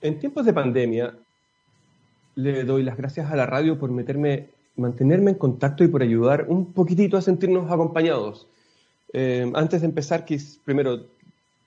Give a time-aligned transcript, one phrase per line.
[0.00, 1.14] en tiempos de pandemia,
[2.36, 6.46] le doy las gracias a la radio por meterme, mantenerme en contacto y por ayudar
[6.48, 8.46] un poquitito a sentirnos acompañados.
[9.12, 11.06] Eh, antes de empezar, quis primero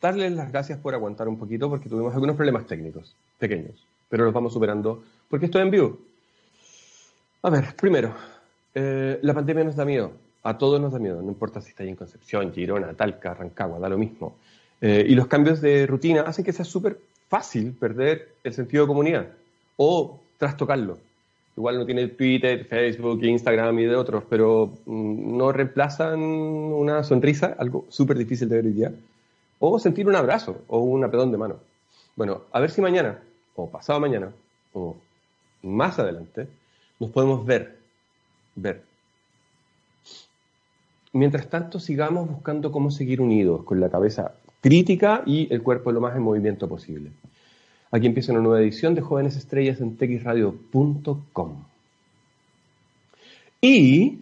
[0.01, 4.33] darles las gracias por aguantar un poquito porque tuvimos algunos problemas técnicos, pequeños, pero los
[4.33, 5.99] vamos superando porque estoy en vivo.
[7.41, 8.13] A ver, primero,
[8.73, 10.11] eh, la pandemia nos da miedo,
[10.43, 13.89] a todos nos da miedo, no importa si está en Concepción, Girona, Talca, Rancagua, da
[13.89, 14.35] lo mismo.
[14.81, 16.99] Eh, y los cambios de rutina hacen que sea súper
[17.33, 19.27] fácil perder el sentido de comunidad
[19.75, 20.99] o trastocarlo.
[21.57, 27.55] Igual no tiene Twitter, Facebook, Instagram y de otros, pero mm, no reemplazan una sonrisa,
[27.57, 28.93] algo súper difícil de ver hoy día,
[29.57, 31.55] o sentir un abrazo o un apretón de mano.
[32.15, 33.19] Bueno, a ver si mañana,
[33.55, 34.31] o pasado mañana,
[34.73, 34.95] o
[35.63, 36.47] más adelante,
[36.99, 37.79] nos podemos ver,
[38.53, 38.83] ver.
[41.13, 45.99] Mientras tanto, sigamos buscando cómo seguir unidos, con la cabeza crítica y el cuerpo lo
[45.99, 47.09] más en movimiento posible.
[47.93, 51.63] Aquí empieza una nueva edición de Jóvenes Estrellas en texradio.com.
[53.61, 54.17] Y,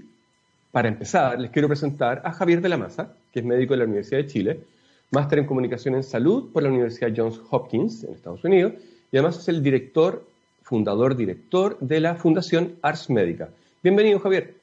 [0.74, 3.86] para empezar, les quiero presentar a Javier de la Maza, que es médico de la
[3.86, 4.60] Universidad de Chile,
[5.12, 8.74] máster en comunicación en salud por la Universidad Johns Hopkins en Estados Unidos,
[9.10, 10.28] y además es el director,
[10.64, 13.52] fundador, director de la Fundación Ars Médica.
[13.82, 14.54] Bienvenido, Javier.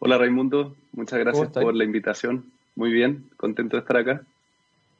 [0.00, 0.76] Hola, Raimundo.
[0.92, 2.44] Muchas gracias por la invitación.
[2.74, 4.20] Muy bien, contento de estar acá.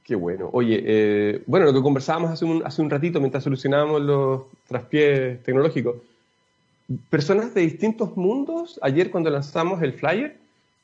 [0.06, 0.50] Qué bueno.
[0.52, 5.42] Oye, eh, bueno, lo que conversábamos hace un, hace un ratito mientras solucionábamos los traspiés
[5.42, 5.96] tecnológicos.
[7.10, 10.36] Personas de distintos mundos, ayer cuando lanzamos el flyer,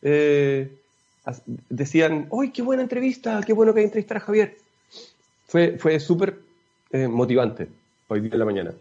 [0.03, 0.73] eh,
[1.69, 3.41] decían, ¡Uy, qué buena entrevista!
[3.47, 4.57] ¡Qué bueno que entrevistar a Javier!
[5.47, 6.41] Fue, fue súper
[6.91, 7.69] eh, motivante
[8.09, 8.73] hoy día en la mañana.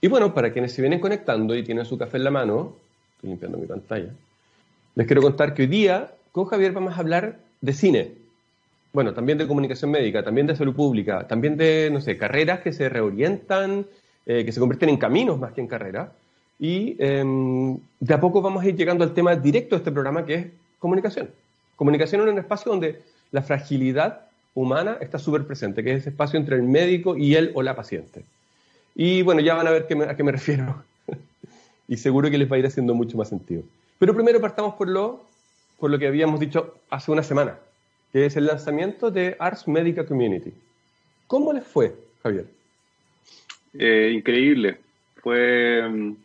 [0.00, 2.74] y bueno, para quienes se vienen conectando y tienen su café en la mano,
[3.14, 4.12] estoy limpiando mi pantalla,
[4.96, 8.12] les quiero contar que hoy día con Javier vamos a hablar de cine,
[8.92, 12.72] bueno, también de comunicación médica, también de salud pública, también de, no sé, carreras que
[12.72, 13.86] se reorientan,
[14.26, 16.10] eh, que se convierten en caminos más que en carreras.
[16.58, 20.24] Y em, de a poco vamos a ir llegando al tema directo de este programa,
[20.24, 20.46] que es
[20.78, 21.30] comunicación.
[21.76, 23.00] Comunicación en un espacio donde
[23.30, 24.22] la fragilidad
[24.54, 27.76] humana está súper presente, que es ese espacio entre el médico y él o la
[27.76, 28.24] paciente.
[28.94, 30.82] Y bueno, ya van a ver a qué me refiero.
[31.86, 33.62] y seguro que les va a ir haciendo mucho más sentido.
[33.98, 35.27] Pero primero partamos por lo
[35.78, 37.58] por lo que habíamos dicho hace una semana,
[38.12, 40.52] que es el lanzamiento de Ars Medica Community.
[41.26, 42.46] ¿Cómo les fue, Javier?
[43.74, 44.78] Eh, increíble.
[45.16, 46.16] Fue, mm,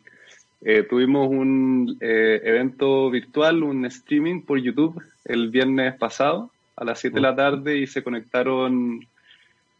[0.62, 7.00] eh, tuvimos un eh, evento virtual, un streaming por YouTube el viernes pasado a las
[7.00, 9.06] 7 de la tarde y se conectaron,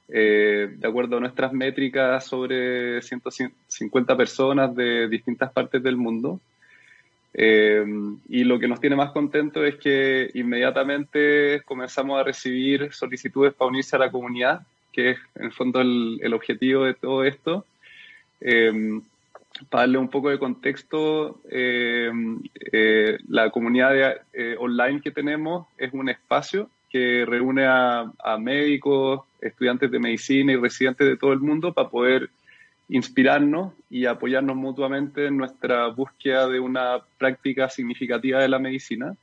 [0.08, 6.40] de acuerdo a nuestras métricas, sobre 150 personas de distintas partes del mundo.
[7.34, 7.84] Eh,
[8.30, 13.70] y lo que nos tiene más contentos es que inmediatamente comenzamos a recibir solicitudes para
[13.70, 14.62] unirse a la comunidad,
[14.92, 17.66] que es en fondo el, objetivo de todo esto.
[18.40, 19.02] Eh,
[19.70, 22.12] para darle un poco de contexto, eh,
[23.28, 24.22] la comunidad
[24.58, 31.08] online que tenemos es un espacio que reúne a médicos, estudiantes de medicina y residentes
[31.08, 32.30] de todo el mundo para poder
[32.94, 39.16] inspirarnos y apoyarnos mutuamente en nuestra búsqueda de una práctica significativa de la medicina.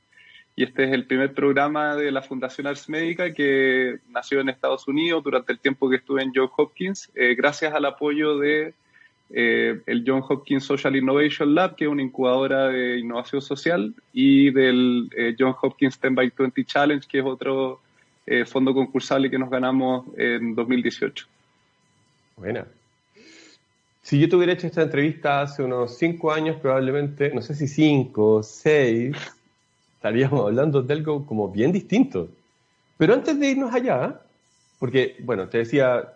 [0.57, 4.89] Y este es el primer programa de la Fundación Ars Médica que nació en Estados
[4.89, 8.73] Unidos durante el tiempo que estuve en Johns Hopkins, eh, gracias al apoyo de
[9.29, 14.51] eh, el Johns Hopkins Social Innovation Lab, que es una incubadora de innovación social, y
[14.51, 17.79] del eh, Johns Hopkins 10 by 20 Challenge, que es otro
[18.45, 21.25] fondo concursable que nos ganamos en 2018.
[22.37, 22.65] Buena.
[24.11, 28.43] Si yo tuviera hecho esta entrevista hace unos cinco años, probablemente, no sé si cinco,
[28.43, 29.15] seis,
[29.95, 32.27] estaríamos hablando de algo como bien distinto.
[32.97, 34.19] Pero antes de irnos allá,
[34.79, 36.11] porque, bueno, te decía,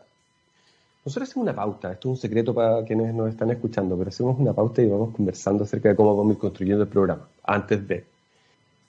[1.06, 4.38] nosotros hacemos una pauta, esto es un secreto para quienes nos están escuchando, pero hacemos
[4.38, 7.88] una pauta y vamos conversando acerca de cómo vamos a ir construyendo el programa, antes
[7.88, 8.04] de.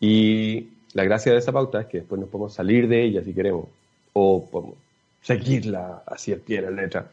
[0.00, 3.32] Y la gracia de esa pauta es que después nos podemos salir de ella si
[3.32, 3.66] queremos,
[4.14, 4.74] o podemos
[5.22, 7.08] seguirla así al pie de la letra.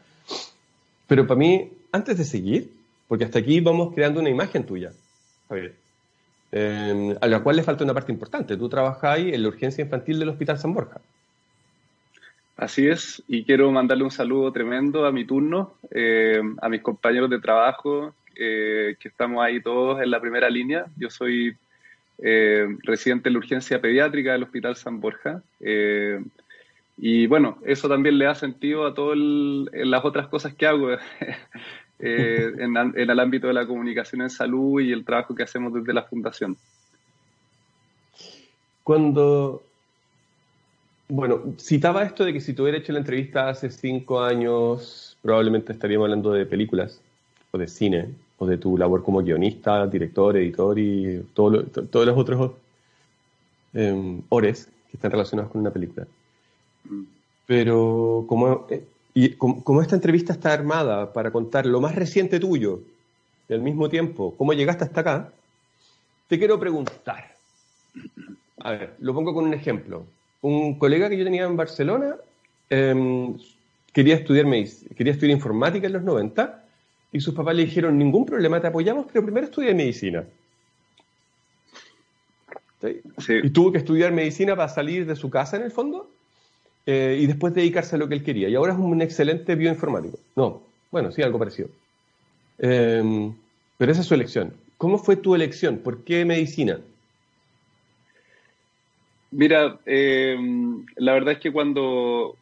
[1.06, 2.70] Pero para mí, antes de seguir,
[3.06, 4.90] porque hasta aquí vamos creando una imagen tuya,
[6.50, 8.56] em, a la cual le falta una parte importante.
[8.56, 11.00] Tú trabajas ahí en la urgencia infantil del Hospital San Borja.
[12.56, 17.30] Así es, y quiero mandarle un saludo tremendo a mi turno, em, a mis compañeros
[17.30, 20.86] de trabajo, eh, que estamos ahí todos en la primera línea.
[20.96, 21.56] Yo soy
[22.18, 25.42] em, residente de la urgencia pediátrica del Hospital San Borja.
[26.96, 30.90] Y bueno, eso también le da sentido a todas las otras cosas que hago
[32.04, 35.92] eh, en, el ámbito de la comunicación en salud y el trabajo que hacemos desde
[35.92, 36.56] la fundación.
[38.82, 39.62] Cuando
[41.08, 45.72] bueno, citaba esto de que si te hubiera hecho la entrevista hace cinco años, probablemente
[45.72, 47.00] estaríamos hablando de películas
[47.50, 48.08] o de cine
[48.38, 52.52] o de tu labor como guionista, director, editor y todos los otros
[53.74, 56.06] eh, ores que están relacionados con una película.
[57.46, 58.82] Pero como, eh,
[59.14, 62.80] y como, esta entrevista está armada para contar lo más reciente tuyo
[63.48, 65.32] y al mismo tiempo cómo llegaste hasta acá,
[66.26, 67.36] te quiero preguntar.
[68.58, 70.04] A ver, lo pongo con un ejemplo.
[70.40, 72.16] Un colega que yo tenía en Barcelona
[72.68, 73.36] em,
[73.92, 74.46] quería, estudiar,
[74.96, 76.64] quería estudiar informática en los 90
[77.12, 80.24] y sus papás le dijeron, ningún problema, te apoyamos, pero primero estudia medicina.
[83.28, 86.13] Y tuvo que estudiar medicina para salir de su casa en el fondo
[86.86, 88.48] eh, y después dedicarse a lo que él quería.
[88.48, 90.18] Y ahora es un excelente bioinformático.
[90.36, 91.68] No, bueno, sí, algo parecido.
[92.58, 93.34] Em,
[93.78, 94.52] pero esa es su elección.
[94.76, 95.78] ¿Cómo fue tu elección?
[95.78, 96.78] ¿Por qué medicina?
[99.30, 102.36] Mira, em, la verdad es que cuando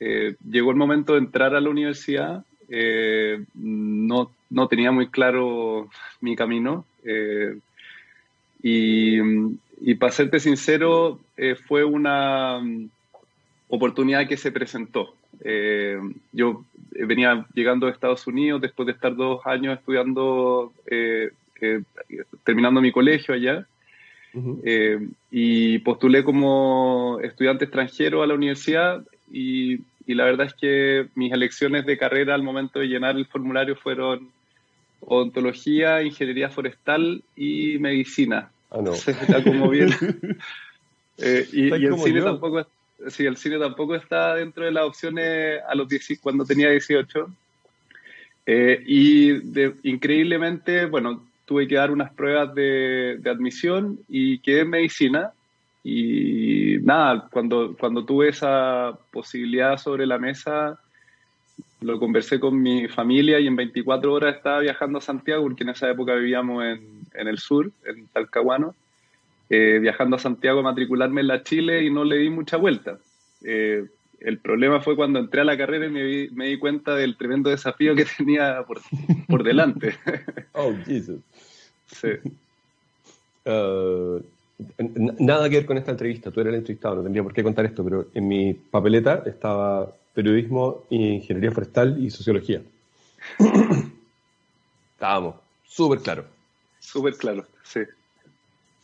[0.00, 5.90] eh, llegó el momento de entrar a la universidad, eh, no, no, tenía muy claro
[6.20, 6.86] mi camino.
[8.62, 9.18] y,
[9.82, 11.20] y para serte sincero,
[11.66, 12.62] fue una
[13.74, 15.14] oportunidad que se presentó.
[15.42, 15.98] Eh,
[16.32, 21.30] yo venía llegando de Estados Unidos después de estar dos años estudiando, eh,
[21.60, 21.82] eh,
[22.44, 23.66] terminando mi colegio allá,
[25.30, 29.74] y postulé como estudiante extranjero a la universidad y,
[30.08, 33.76] y, la verdad es que mis elecciones de carrera al momento de llenar el formulario
[33.76, 34.30] fueron
[35.00, 38.50] odontología, ingeniería forestal y medicina.
[38.72, 38.92] Ah, no.
[39.44, 39.90] como bien.
[41.52, 42.66] y, y el cine tampoco
[43.08, 45.88] sí, el cine tampoco está dentro de las opciones a los
[46.20, 47.28] cuando tenía 18.
[48.46, 55.32] Eh, y increíblemente, bueno, tuve que dar unas pruebas de, admisión y quedé en medicina.
[55.82, 60.78] Y nada, cuando, cuando tuve esa posibilidad sobre la mesa,
[61.80, 65.70] lo conversé con mi familia y en 24 horas estaba viajando a Santiago, porque en
[65.70, 68.74] esa época vivíamos en, en el sur, en Talcahuano.
[69.50, 72.98] Eh, viajando a Santiago a matricularme en la Chile y no le di mucha vuelta.
[73.44, 73.84] Eh,
[74.20, 77.94] el problema fue cuando entré a la carrera y me, di cuenta del tremendo desafío
[77.94, 78.80] que tenía por,
[79.28, 79.96] por delante.
[80.52, 81.20] oh, Jesus.
[81.86, 82.08] Sí.
[83.46, 84.22] Uh,
[85.18, 87.66] nada que ver con esta entrevista, tú eres el entrevistado, no tendría por qué contar
[87.66, 92.62] esto, pero en mi papeleta estaba periodismo, ingeniería forestal y sociología.
[94.94, 95.34] Estábamos,
[95.66, 96.24] súper claro.
[96.80, 97.80] Súper claro, sí.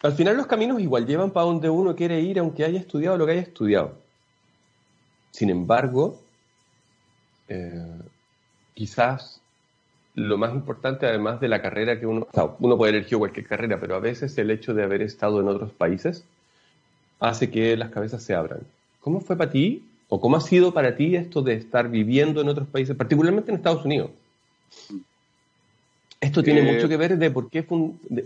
[0.02, 3.26] Al final los caminos igual llevan para donde uno quiere ir, aunque haya estudiado lo
[3.26, 3.92] que haya estudiado.
[5.30, 6.18] Sin embargo,
[7.48, 7.98] eh,
[8.74, 9.40] quizás
[10.14, 12.26] lo más importante, además de la carrera que uno,
[12.58, 15.72] uno puede elegir cualquier carrera, pero a veces el hecho de haber estado en otros
[15.72, 16.24] países
[17.20, 18.60] hace que las cabezas se abran.
[19.00, 22.48] ¿Cómo fue para ti, o cómo ha sido para ti esto de estar viviendo en
[22.48, 24.10] otros países, particularmente en Estados Unidos?
[26.20, 27.66] Esto tiene mucho que ver de por qué,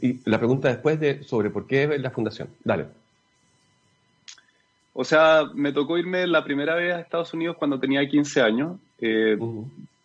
[0.03, 2.49] y la pregunta después de sobre por qué la fundación.
[2.65, 2.87] Dale.
[4.95, 8.79] O sea, me tocó irme la primera vez a Estados Unidos cuando tenía 15 años,
[9.01, 9.37] eh,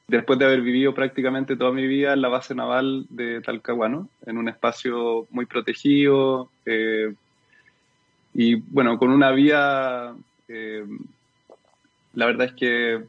[0.08, 4.38] después de haber vivido prácticamente toda mi vida en la base naval de Talcahuano, en
[4.38, 7.14] un espacio muy protegido, eh,
[8.36, 10.14] y bueno, con una vía,
[10.48, 10.86] eh,
[12.14, 13.04] la verdad es que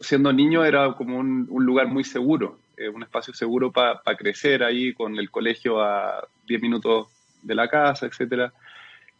[0.00, 2.61] siendo niño era como un lugar muy seguro.
[2.82, 7.06] Eh, un espacio seguro para crecer ahí con el colegio a 10 minutos
[7.40, 8.52] de la casa, etcétera.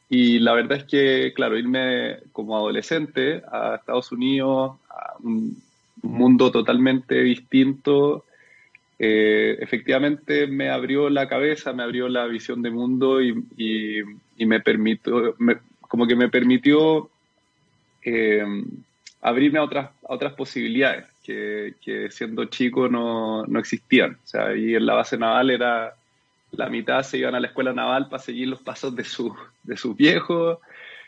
[0.08, 5.62] Y la verdad es que, claro, irme como adolescente a Estados Unidos, a un
[6.02, 8.24] mundo totalmente distinto,
[8.98, 14.02] eh, efectivamente me abrió la cabeza, me abrió la visión de mundo y,
[14.38, 15.36] me permitió,
[15.82, 17.10] como que me permitió
[18.04, 18.44] eh,
[19.20, 24.18] abrirme a otras, a otras posibilidades que, siendo chico no, no, existían.
[24.24, 25.94] O sea, ahí en la base naval era
[26.52, 29.76] la mitad se iban a la escuela naval para seguir los pasos de, su, de
[29.76, 30.58] sus viejos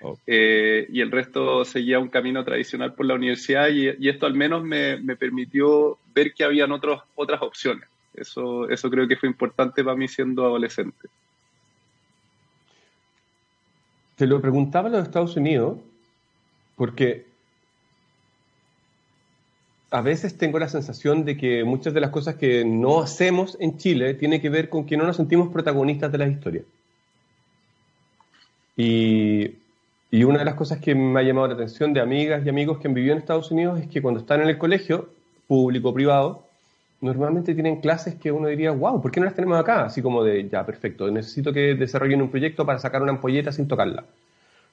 [0.00, 0.18] oh.
[0.26, 4.64] eh, y el resto seguía un camino tradicional por la universidad y, esto al menos
[4.64, 7.87] me, me, permitió ver que habían otros, otras opciones.
[8.14, 11.09] Eso, eso creo que fue importante para mí siendo adolescente.
[14.16, 15.78] Te lo preguntaba en los Estados Unidos
[16.76, 17.26] porque
[19.94, 23.78] a veces tengo la sensación de que muchas de las cosas que no hacemos en
[23.78, 26.64] Chile tiene que ver con que no nos sentimos protagonistas de las historias.
[28.76, 29.52] Y,
[30.10, 32.78] y, una de las cosas que me ha llamado la atención de amigas y amigos
[32.78, 35.10] que han vivido en Estados Unidos es que cuando están en el colegio,
[35.46, 36.44] público o privado,
[37.00, 39.84] normalmente tienen clases que uno diría, wow, ¿por qué no las tenemos acá?
[39.84, 43.68] Así como de, ya, perfecto, necesito que desarrollen un proyecto para sacar una ampolleta sin
[43.68, 44.04] tocarla.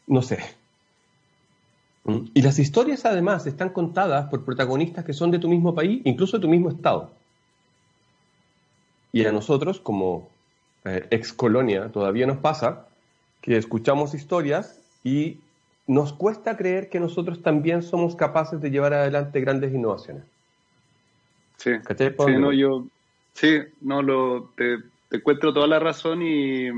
[0.08, 0.40] No sé.
[2.04, 2.20] Mm.
[2.34, 6.38] Y las historias además están contadas por protagonistas que son de tu mismo país, incluso
[6.38, 7.12] de tu mismo estado.
[9.12, 10.30] Y a nosotros, como
[10.86, 12.88] eh, ex colonia, todavía nos pasa
[13.42, 15.38] que escuchamos historias y
[15.88, 20.24] nos cuesta creer que nosotros también somos capaces de llevar adelante grandes innovaciones.
[21.58, 22.86] Sí, sí no, yo,
[23.34, 24.78] sí, no, lo, te,
[25.12, 26.70] encuentro toda la razón y,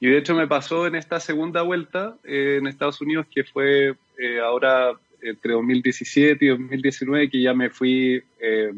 [0.00, 3.94] y, de hecho me pasó en esta segunda vuelta eh, en Estados Unidos que fue
[4.18, 4.92] eh, ahora
[5.22, 8.72] entre 2017 y 2019 que ya me fui eh,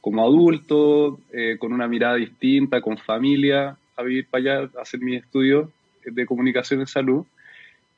[0.00, 1.18] como adulto,
[1.58, 5.70] con una mirada distinta, con familia, a vivir para allá, a hacer mis estudios
[6.04, 7.24] de comunicación en salud.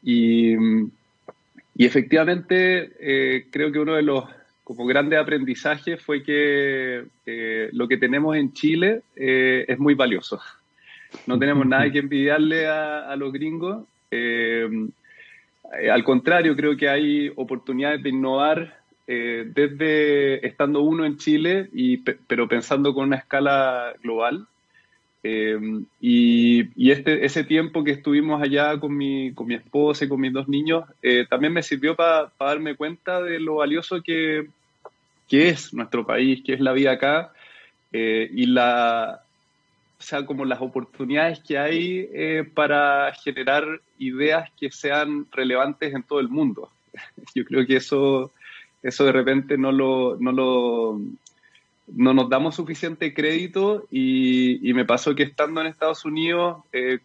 [0.05, 4.25] Y, y efectivamente creo que uno de los
[4.63, 7.07] como grandes aprendizajes fue que
[7.73, 10.41] lo que tenemos en Chile es muy valioso.
[11.27, 13.85] No tenemos nada que envidiarle a, a los gringos.
[14.11, 14.69] Eh,
[15.93, 21.99] al contrario, creo que hay oportunidades de innovar eh, desde estando uno en Chile, y,
[21.99, 24.47] pero pensando con una escala global.
[25.23, 25.59] Eh,
[26.01, 30.33] y, este, ese tiempo que estuvimos allá con mi, con mi esposa y con mis
[30.33, 30.85] dos niños
[31.29, 34.47] también me sirvió para darme cuenta de lo valioso que,
[35.29, 37.33] que, es nuestro país, que es la vida acá
[37.93, 39.26] y la,
[39.99, 46.03] o sea, como las oportunidades que hay eh, para generar ideas que sean relevantes en
[46.03, 46.71] todo el mundo.
[47.35, 48.31] Yo creo que eso,
[48.83, 51.01] eso de repente no lo, no lo,
[51.89, 56.99] no nos damos suficiente crédito y, me pasó que estando en Estados Unidos, eh,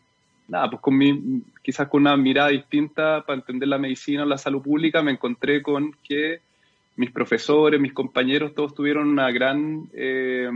[0.50, 4.38] nada, pues con mi, quizás con una mirada distinta para entender la medicina o la
[4.38, 6.42] salud pública, me encontré con que
[6.98, 10.50] mis profesores, mis compañeros, todos tuvieron una gran eh,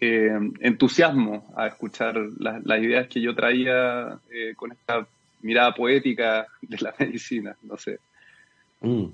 [0.00, 5.06] eh, entusiasmo a escuchar las ideas que yo traía eh, con esta
[5.42, 7.98] mirada poética de la medicina, no sé.
[8.80, 9.06] Mm.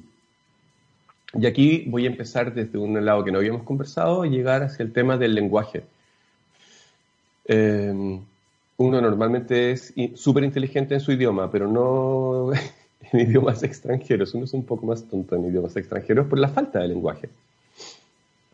[1.35, 4.85] Y aquí voy a empezar desde un lado que no habíamos conversado y llegar hacia
[4.85, 5.83] el tema del lenguaje.
[7.45, 8.21] Em,
[8.77, 12.53] uno normalmente es súper inteligente en su idioma, pero no
[13.13, 14.35] en idiomas extranjeros.
[14.35, 17.29] Uno es un poco más tonto en idiomas extranjeros por la falta de lenguaje.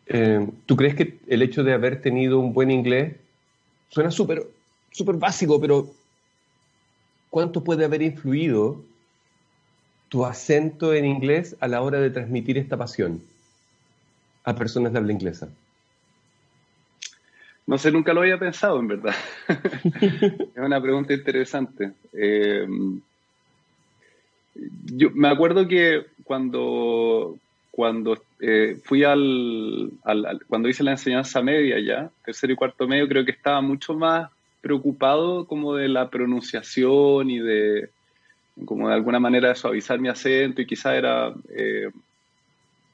[0.07, 3.15] Eh, ¿Tú crees que el hecho de haber tenido un buen inglés
[3.89, 4.47] suena súper
[5.15, 5.89] básico, pero
[7.29, 8.81] ¿cuánto puede haber influido
[10.09, 13.21] tu acento en inglés a la hora de transmitir esta pasión
[14.43, 15.49] a personas de habla inglesa?
[17.65, 19.15] No sé, nunca lo había pensado, en verdad.
[19.47, 21.93] es una pregunta interesante.
[22.11, 22.67] Eh,
[24.95, 27.37] yo me acuerdo que cuando,
[27.75, 29.89] cuando eh, fui al,
[30.47, 34.29] cuando hice la enseñanza media ya, tercero y cuarto medio, creo que estaba mucho más
[34.61, 37.89] preocupado como de la pronunciación y de
[38.63, 41.89] como de alguna manera de suavizar mi acento y quizá era, eh,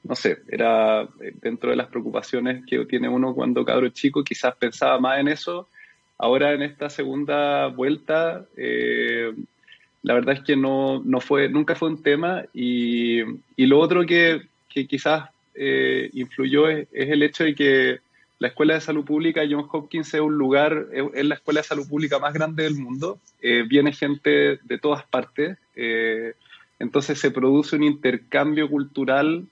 [0.02, 4.56] no sé, era eh, dentro de las preocupaciones que tiene uno cuando cabro chico, quizás
[4.56, 5.68] pensaba más en eso.
[6.16, 12.02] Ahora en esta segunda vuelta, la verdad es que no, no, fue, nunca fue un
[12.02, 13.20] tema y,
[13.56, 17.98] y lo otro que que quizás eh, influyó es, el hecho de que
[18.38, 21.86] la Escuela de Salud Pública John Hopkins es un lugar, es, la escuela de salud
[21.86, 26.34] pública más grande del mundo, eh, viene gente de todas partes, eh,
[26.78, 29.46] entonces se produce un intercambio cultural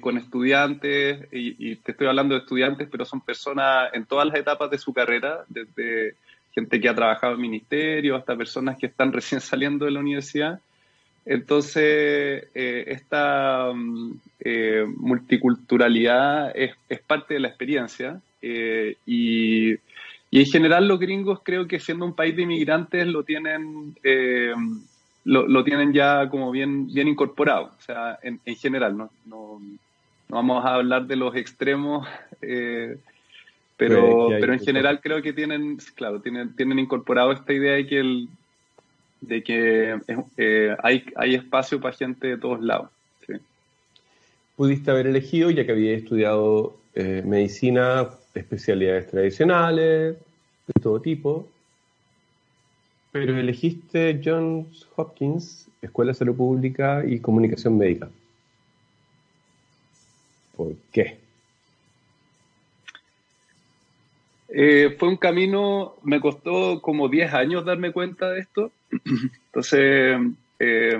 [0.00, 4.68] con estudiantes, y, te estoy hablando de estudiantes, pero son personas en todas las etapas
[4.68, 6.16] de su carrera, desde
[6.52, 10.58] gente que ha trabajado en ministerio hasta personas que están recién saliendo de la universidad,
[11.26, 16.72] entonces, eh, esta mm, eh, multiculturalidad es,
[17.06, 19.72] parte de la experiencia eh, y,
[20.32, 23.96] en general los gringos creo que siendo un país de inmigrantes lo tienen,
[25.24, 29.10] lo, tienen ya como bien, bien incorporado, o sea, en, general, ¿no?
[29.26, 29.60] No,
[30.28, 32.06] vamos a hablar de los extremos,
[33.76, 37.98] pero, pero en general creo que tienen, claro, tienen, tienen incorporado esta idea de que
[37.98, 38.28] el,
[39.20, 40.00] de que
[40.36, 42.90] eh, hay, hay espacio para gente de todos lados.
[44.56, 50.16] Pudiste haber elegido, ya que había estudiado eh, medicina, especialidades tradicionales,
[50.66, 51.48] de todo tipo,
[53.12, 58.10] pero elegiste Johns Hopkins, Escuela de Salud Pública y Comunicación Médica.
[60.56, 61.19] ¿Por qué?
[64.52, 68.72] Eh, fue un camino, me costó como 10 años darme cuenta de esto.
[69.46, 70.18] Entonces,
[70.58, 70.98] eh,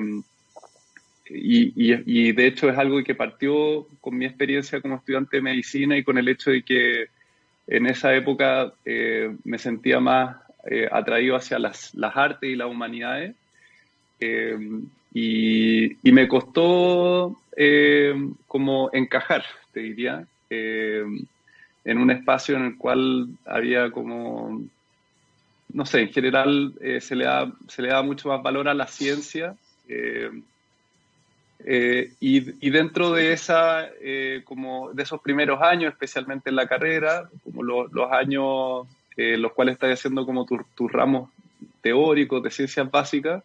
[1.28, 6.02] y, de hecho es algo que partió con mi experiencia como estudiante de medicina y
[6.02, 7.06] con el hecho de que
[7.66, 10.36] en esa época eh, me sentía más
[10.90, 13.34] atraído hacia las, artes y las humanidades.
[15.14, 18.14] y, me costó eh,
[18.46, 21.04] como encajar, te diría, eh,
[21.90, 24.62] en un espacio en el cual había como,
[25.72, 28.86] no sé, en general se, le da, se le da mucho más valor a la
[28.86, 29.54] ciencia.
[32.20, 33.88] y, dentro de esa,
[34.44, 39.92] como de esos primeros años, especialmente en la carrera, como los años los cuales estás
[39.92, 41.28] haciendo como tus ramos
[41.80, 43.42] teóricos de ciencias básicas,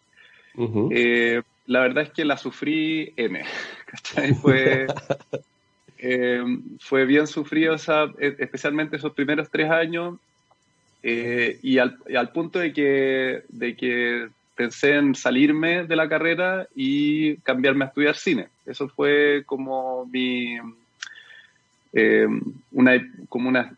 [0.90, 3.44] eh, la verdad es que la sufrí N.
[4.40, 4.86] Fue,
[5.98, 6.42] eh,
[6.80, 7.76] fue bien sufrido,
[8.18, 10.18] e, especialmente esos primeros tres años,
[11.02, 17.36] eh, y, al, punto de que, de que pensé en salirme de la carrera y
[17.38, 18.48] cambiarme a estudiar cine.
[18.64, 20.58] Eso fue como mi...
[22.72, 23.72] una, como una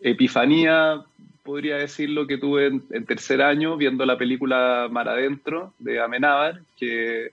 [0.00, 1.04] epifanía
[1.48, 6.60] podría decir lo que tuve en, tercer año viendo la película Mar Adentro de Amenábar,
[6.76, 7.30] que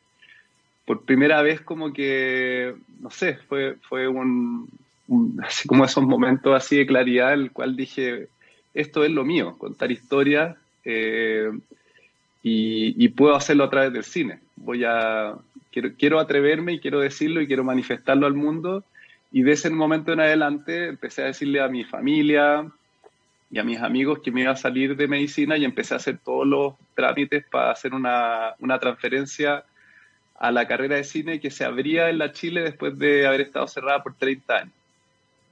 [0.85, 4.69] por primera vez como que, no sé, fue, fue un,
[5.43, 8.27] así como esos momentos así de claridad, el cual dije,
[8.73, 11.49] esto es lo mío, contar historias eh,
[12.43, 14.39] y, puedo hacerlo a través del cine.
[14.55, 15.35] Voy a,
[15.71, 18.83] quiero, quiero atreverme y quiero decirlo y quiero manifestarlo al mundo.
[19.31, 22.71] Y de ese momento en adelante empecé a decirle a mi familia,
[23.51, 26.17] y a mis amigos que me iba a salir de medicina y empecé a hacer
[26.17, 29.63] todos los trámites para hacer una, una transferencia
[30.37, 33.67] a la carrera de cine que se abría en la Chile después de haber estado
[33.67, 34.73] cerrada por 30 años.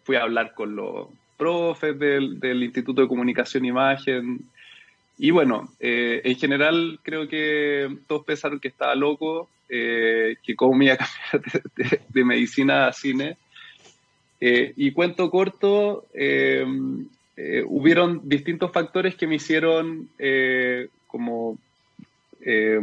[0.04, 4.40] Fui a hablar con los profes del, del Instituto de Comunicación e Imagen.
[5.18, 10.74] Y bueno, eh, en general creo que todos pensaron que estaba loco, eh, que cómo
[10.74, 13.38] me iba a cambiar de, medicina a cine.
[14.42, 16.06] Eh, y cuento corto,
[17.36, 21.58] eh, hubieron distintos factores que me hicieron eh, como
[22.42, 22.80] eh,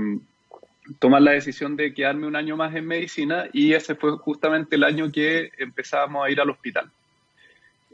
[0.98, 4.84] tomar la decisión de quedarme un año más en medicina y ese fue justamente el
[4.84, 6.90] año que empezábamos a ir al hospital.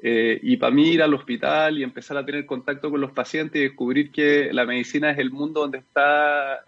[0.02, 3.64] y para mí ir al hospital y empezar a tener contacto con los pacientes y
[3.64, 6.64] descubrir que la medicina es el mundo donde está,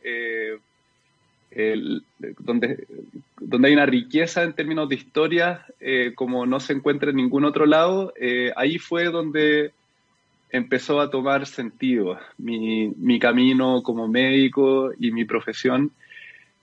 [2.39, 2.87] donde,
[3.39, 5.61] donde hay una riqueza en términos de historias
[6.15, 8.13] como no se encuentra en ningún otro lado,
[8.57, 9.73] ahí fue donde
[10.51, 15.93] empezó a tomar sentido mi, mi camino como médico y mi profesión.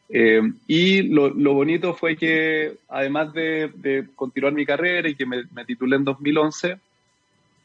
[0.10, 5.96] Eh, y lo, bonito fue que, además de, continuar mi carrera y que me, titulé
[5.96, 6.78] en 2011,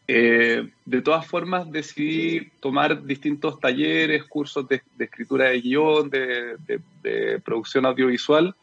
[0.09, 7.87] eh, de todas formas decidí tomar distintos talleres, cursos de, escritura de guion, de, producción
[7.87, 8.55] audiovisual,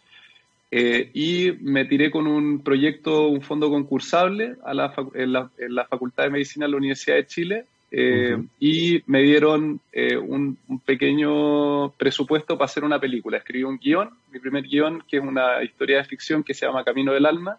[0.70, 6.30] eh, y me tiré con un proyecto, un fondo concursable a en, la, Facultad de
[6.30, 12.66] Medicina de la Universidad de Chile eh, y me dieron eh, un, pequeño presupuesto para
[12.66, 13.38] hacer una película.
[13.38, 16.84] Escribí un guion, mi primer guion, que es una historia de ficción que se llama
[16.84, 17.58] Camino del Alma.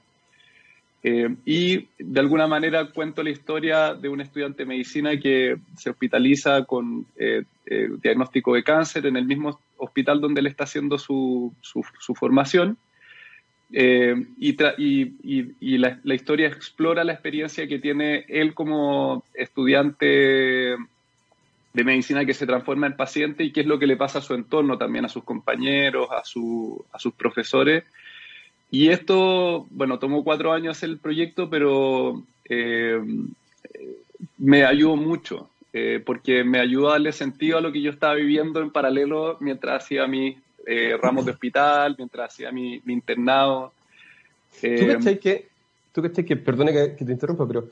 [1.03, 6.64] y de alguna manera cuento la historia de un estudiante de medicina que se hospitaliza
[6.64, 7.07] con
[8.03, 12.77] diagnóstico de cáncer en el mismo hospital donde él está haciendo su, su, su formación
[13.73, 20.77] eh, y, la, historia explora la experiencia que tiene él como estudiante
[21.75, 24.23] de medicina que se transforma en paciente y qué es lo que le pasa a
[24.23, 27.85] su entorno, también a sus compañeros, a, su, a sus profesores.
[28.71, 33.01] Y esto, bueno, tomó cuatro años hacer el proyecto, pero eh,
[34.39, 38.15] me ayudó mucho, eh, porque me ayudó a darle sentido a lo que yo estaba
[38.15, 40.39] viviendo en paralelo mientras hacía mi
[40.71, 43.73] eh, ramos de hospital, mientras hacía mi, internado.
[44.61, 45.49] ¿Tú eh, que,
[45.93, 47.71] tú que, perdone que, te interrumpa, pero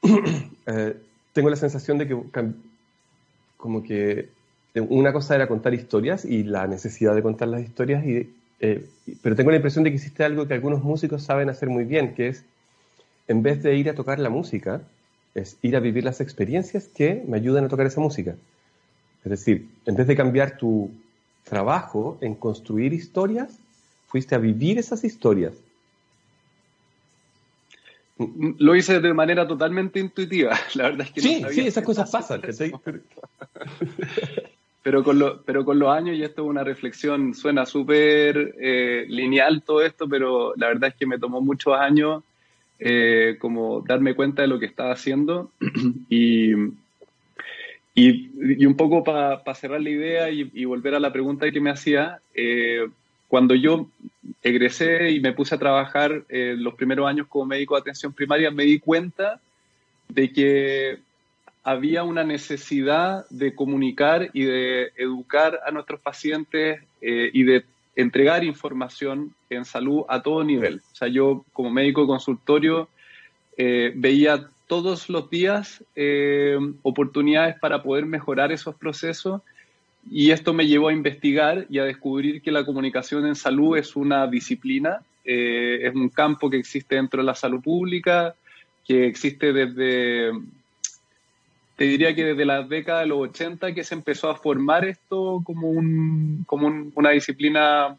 [0.66, 0.96] eh,
[1.34, 2.18] tengo la sensación de que
[3.58, 4.30] como que
[4.74, 8.32] una cosa era contar historias y la necesidad de contar las historias, y,
[9.20, 12.14] pero tengo la impresión de que existe algo que algunos músicos saben hacer muy bien,
[12.14, 12.42] que es,
[13.26, 14.80] en vez de ir a tocar la música,
[15.34, 18.34] es ir a vivir las experiencias que me ayudan a tocar esa música.
[19.24, 20.90] Es decir, en vez de cambiar tu,
[21.48, 23.58] trabajo en construir historias,
[24.08, 25.54] fuiste a vivir esas historias.
[28.58, 30.58] Lo hice de manera totalmente intuitiva.
[30.74, 32.42] La verdad es que sí, sí, esas cosas pasan.
[34.82, 39.06] pero, con lo, pero con los años, y esto es una reflexión, suena súper eh,
[39.08, 42.24] lineal todo esto, pero la verdad es que me tomó muchos años
[42.80, 45.50] eh, como darme cuenta de lo que estaba haciendo
[46.08, 46.52] y,
[47.98, 52.20] y, un poco para cerrar la idea y, volver a la pregunta que me hacía,
[52.34, 52.86] eh,
[53.28, 53.88] cuando yo
[54.42, 58.64] egresé y me puse a trabajar los primeros años como médico de atención primaria, me
[58.64, 59.40] di cuenta
[60.08, 60.98] de que
[61.68, 68.42] había una necesidad de comunicar y de educar a nuestros pacientes eh, y de entregar
[68.42, 70.80] información en salud a todo nivel.
[70.92, 72.88] O sea, yo como médico de consultorio
[73.58, 79.42] eh, veía todos los días eh, oportunidades para poder mejorar esos procesos.
[80.08, 83.96] Y esto me llevó a investigar y a descubrir que la comunicación en salud es
[83.96, 88.34] una disciplina, es un campo que existe dentro de la salud pública,
[88.86, 90.32] que existe desde,
[91.78, 95.42] te diría que desde la década de los 80 que se empezó a formar esto
[95.44, 97.96] como, un, como una disciplina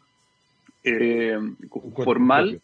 [0.84, 1.38] eh,
[1.94, 2.60] formal.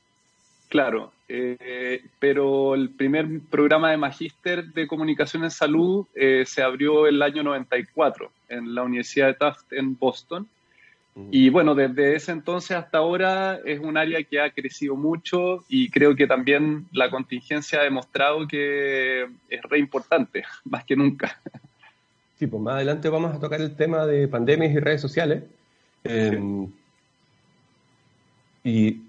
[0.68, 7.06] Claro, eh, pero el primer programa de magíster de comunicación en salud eh, se abrió
[7.06, 10.48] el año 94 en la Universidad de Tufts en Boston
[11.30, 15.88] y bueno, desde ese entonces hasta ahora es un área que ha crecido mucho y
[15.88, 21.40] creo que también la contingencia ha demostrado que es re importante, más que nunca.
[22.38, 25.42] Sí, pues más adelante vamos a tocar el tema de pandemias y redes sociales.
[26.04, 26.70] Em,
[28.62, 29.00] y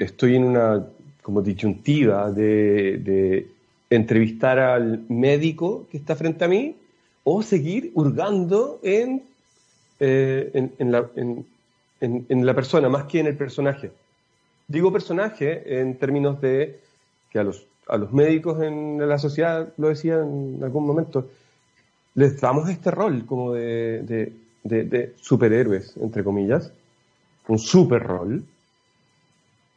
[0.00, 0.84] estoy en una
[1.22, 3.46] como disyuntiva de,
[3.90, 6.74] entrevistar al médico que está frente a mí
[7.24, 9.22] o seguir hurgando en,
[10.00, 11.10] eh, en, la,
[12.00, 13.92] en, la persona más que en el personaje.
[14.66, 16.80] Digo personaje en términos de
[17.30, 21.28] que a los, a los médicos en la sociedad, lo decía en algún momento,
[22.14, 24.32] les damos este rol como de,
[24.62, 26.72] de, superhéroes, entre comillas,
[27.48, 28.44] un super rol.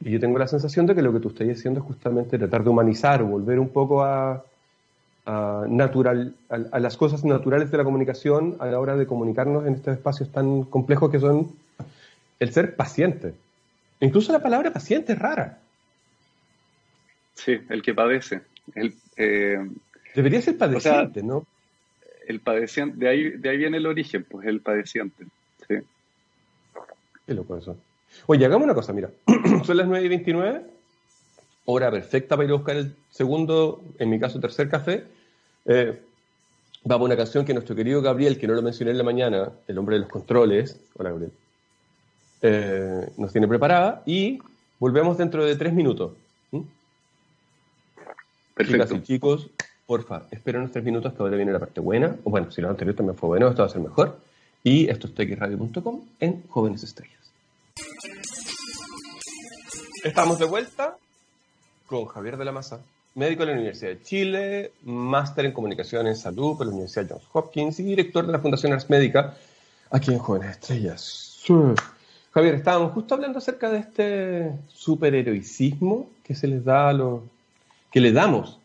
[0.05, 2.63] Y yo tengo la sensación de que lo que tú estás haciendo es justamente tratar
[2.63, 4.45] de humanizar o volver un poco a,
[5.25, 9.73] a natural, a, las cosas naturales de la comunicación a la hora de comunicarnos en
[9.73, 11.51] estos espacios tan complejos que son
[12.39, 13.33] el ser paciente.
[13.99, 15.57] Incluso la palabra paciente es rara.
[17.33, 18.41] Sí, el que padece.
[18.75, 19.57] El, eh,
[20.13, 21.47] Debería ser padeciente, ¿no?
[22.27, 25.25] El padeciente, de ahí, de ahí viene el origen, pues el padeciente.
[25.67, 25.77] Sí.
[27.25, 27.75] Qué loco eso.
[28.27, 29.09] Oye, hagamos una cosa, mira.
[29.65, 30.61] Son las 9 y 29,
[31.65, 35.05] hora perfecta para ir a buscar el segundo, en mi caso, tercer café.
[35.65, 35.99] Eh,
[36.83, 39.51] vamos a una canción que nuestro querido Gabriel, que no lo mencioné en la mañana,
[39.67, 40.79] el hombre de los controles.
[40.95, 41.31] Hola, Gabriel
[42.47, 44.39] eh, nos tiene preparada y
[44.79, 46.11] volvemos dentro de tres minutos.
[48.53, 48.85] Perfecto.
[48.85, 49.49] Chicas y chicos,
[49.85, 52.15] porfa, esperen unos tres minutos que ahora viene la parte buena.
[52.23, 54.17] O bueno, si lo anterior también fue bueno, esto va a ser mejor.
[54.63, 57.24] Y esto es txradio.com en Jóvenes Estrellas.
[60.03, 60.97] Estamos de vuelta
[61.87, 62.79] con Javier de la Maza,
[63.15, 67.27] médico de la Universidad de Chile, máster en comunicación en salud por la Universidad Johns
[67.33, 69.35] Hopkins y director de la Fundación Ars Médica
[69.91, 71.43] aquí en Jóvenes Estrellas.
[72.31, 77.21] Javier, estábamos justo hablando acerca de este superheroicismo que se les da a los,
[77.91, 78.59] que le damos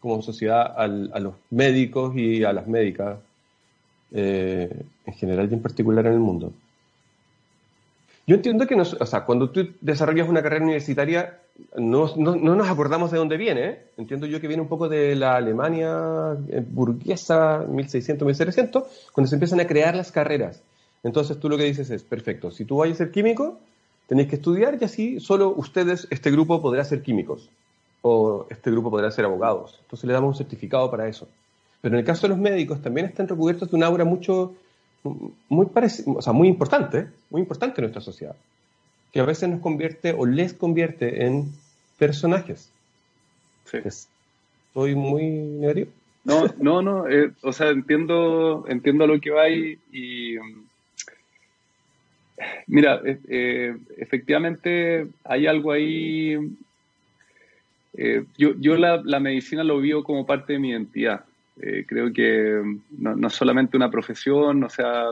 [0.00, 3.18] como sociedad a los médicos y a las médicas
[4.12, 6.52] eh, en general y en particular en el mundo.
[8.26, 11.40] Yo entiendo que o sea, cuando tú desarrollas una carrera universitaria,
[11.76, 13.64] no, nos acordamos de dónde viene.
[13.68, 13.86] ¿eh?
[13.98, 19.36] Entiendo yo que viene un poco de la Alemania eh, burguesa, 1600, 1700, cuando se
[19.36, 20.62] empiezan a crear las carreras.
[21.02, 23.58] Entonces tú lo que dices es, perfecto, si tú vayas a ser químico,
[24.08, 27.50] tenéis que estudiar y así solo ustedes, este grupo podrá ser químicos
[28.00, 29.78] o este grupo podrá ser abogados.
[29.82, 31.28] Entonces le damos un certificado para eso.
[31.82, 34.54] Pero en el caso de los médicos también están recubiertos de una aura mucho,
[35.04, 35.66] muy,
[36.06, 38.36] o sea, muy importante, muy importante en nuestra sociedad,
[39.12, 41.52] que a veces nos convierte o les convierte en
[41.98, 42.70] personajes.
[43.66, 43.78] Sí.
[44.72, 45.90] ¿Soy muy negativo?
[46.24, 50.38] No, no, no, eh, o sea, entiendo, entiendo lo que va y, y
[52.66, 56.36] Mira, eh, eh, efectivamente hay algo ahí.
[57.96, 61.24] Eh, yo la, medicina lo vivo como parte de mi identidad.
[61.56, 62.62] Creo que
[62.98, 65.10] no, es solamente una profesión, o sea,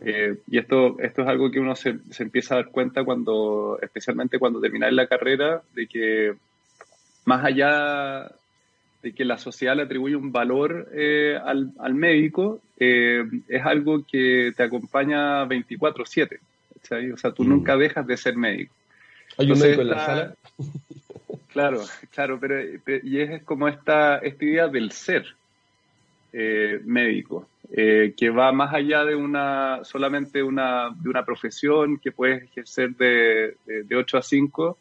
[0.00, 4.60] y esto, esto es algo que uno se, empieza a dar cuenta cuando, especialmente cuando
[4.60, 6.34] termináis la carrera, de que
[7.24, 8.30] más allá
[9.02, 10.88] de que la sociedad le atribuye un valor
[11.44, 16.38] al, al, médico, es algo que te acompaña 24/7.
[17.12, 17.48] O sea, tú mm.
[17.48, 18.74] nunca dejas de ser médico.
[19.36, 20.34] ¿Hay un médico en la sala?
[21.52, 21.82] Claro,
[22.12, 22.60] claro, pero
[23.02, 25.34] y es como esta, esta idea del ser
[26.30, 32.12] eh, médico, eh, que va más allá de una solamente una, de una profesión que
[32.12, 34.78] puedes ejercer de, de, 8 a 5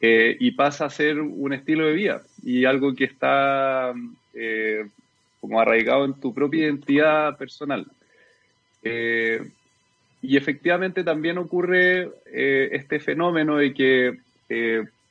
[0.00, 3.92] eh, y pasa a ser un estilo de vida y algo que está
[5.40, 7.84] como arraigado en tu propia identidad personal.
[10.22, 14.18] Y efectivamente también ocurre este fenómeno de que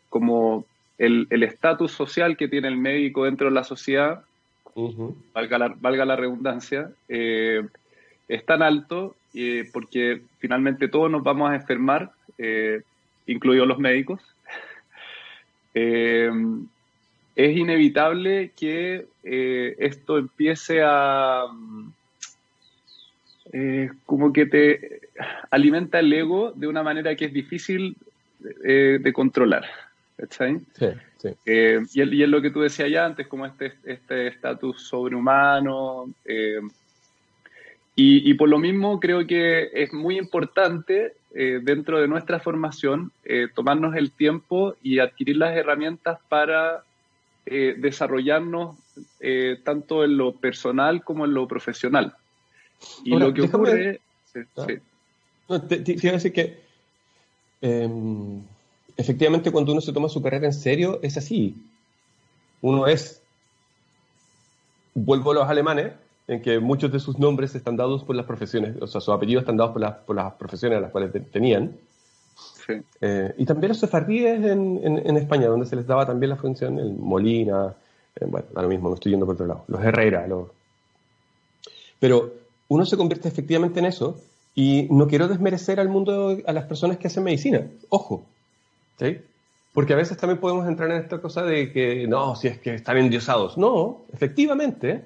[0.08, 0.65] como
[0.98, 4.24] el estatus social que tiene el médico dentro de la sociedad
[5.34, 9.15] valga, la, valga la redundancia, es tan alto
[9.74, 12.12] porque finalmente todos nos vamos a enfermar,
[13.26, 14.22] incluidos los médicos.
[15.74, 21.46] es inevitable que esto empiece a
[23.52, 25.02] eh, como que te
[25.50, 27.98] alimenta el ego de una manera que es difícil
[28.63, 29.65] eh, de controlar.
[30.30, 30.86] Sí,
[31.20, 31.30] sí.
[31.46, 36.14] Eh, y, es lo que tú decías ya antes, como este estatus este sobrehumano.
[37.96, 43.12] Y, y, por lo mismo creo que es muy importante dentro de nuestra formación
[43.54, 46.84] tomarnos el tiempo y adquirir las herramientas para
[47.46, 48.78] desarrollarnos
[49.64, 52.16] tanto en lo personal como en lo profesional.
[53.04, 54.02] Y lo que ocurre...
[55.50, 55.60] Ah.
[55.68, 56.60] te, iba a decir que
[57.62, 58.42] em,
[59.00, 61.56] efectivamente cuando uno se toma su carrera en serio es así.
[62.62, 63.22] Uno es,
[64.94, 65.94] vuelvo a los alemanes,
[66.28, 69.44] en que muchos de sus nombres están dados por las profesiones, o sea, sus apellidos
[69.44, 71.78] están dados por las, por las profesiones a las cuales tenían.
[73.02, 76.78] Eh, y también los sefardíes en, en, España, donde se les daba también la función,
[76.78, 77.74] el Molina,
[78.20, 80.50] eh, bueno, ahora mismo me estoy yendo por otro lado, los Herrera, los...
[82.00, 82.34] Pero
[82.68, 84.20] uno se convierte efectivamente en eso
[84.54, 87.66] y no quiero desmerecer al mundo, a las personas que hacen medicina.
[87.90, 88.26] Ojo,
[89.74, 92.76] Porque a veces también podemos entrar en esta cosa de que no, si es que
[92.76, 93.58] están endiosados.
[93.58, 95.06] No, efectivamente,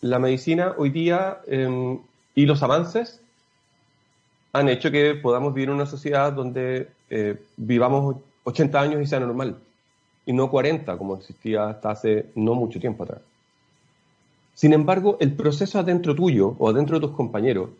[0.00, 1.98] la medicina hoy día em,
[2.34, 3.20] y los avances
[4.52, 9.20] han hecho que podamos vivir en una sociedad donde eh, vivamos 80 años y sea
[9.20, 9.58] normal,
[10.26, 13.20] y no 40 como existía hasta hace no mucho tiempo atrás.
[14.54, 17.70] Sin embargo, el proceso adentro tuyo o adentro de tus compañeros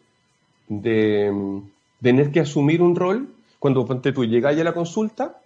[0.69, 1.61] de,
[2.03, 3.29] tener que asumir un rol,
[3.63, 5.41] cuando tú llegas a la consulta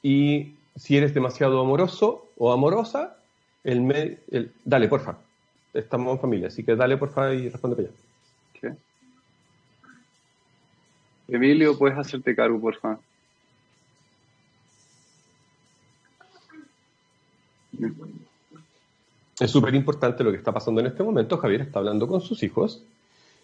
[0.00, 3.16] y si eres demasiado amoroso o amorosa,
[3.64, 5.18] el, el dale, porfa.
[5.74, 8.76] Estamos en familia, así que dale, porfa, y responde para allá.
[11.26, 12.96] Emilio, puedes hacerte cargo, porfa.
[19.40, 21.38] Es súper importante lo que está pasando en este momento.
[21.38, 22.84] Javier está hablando con sus hijos.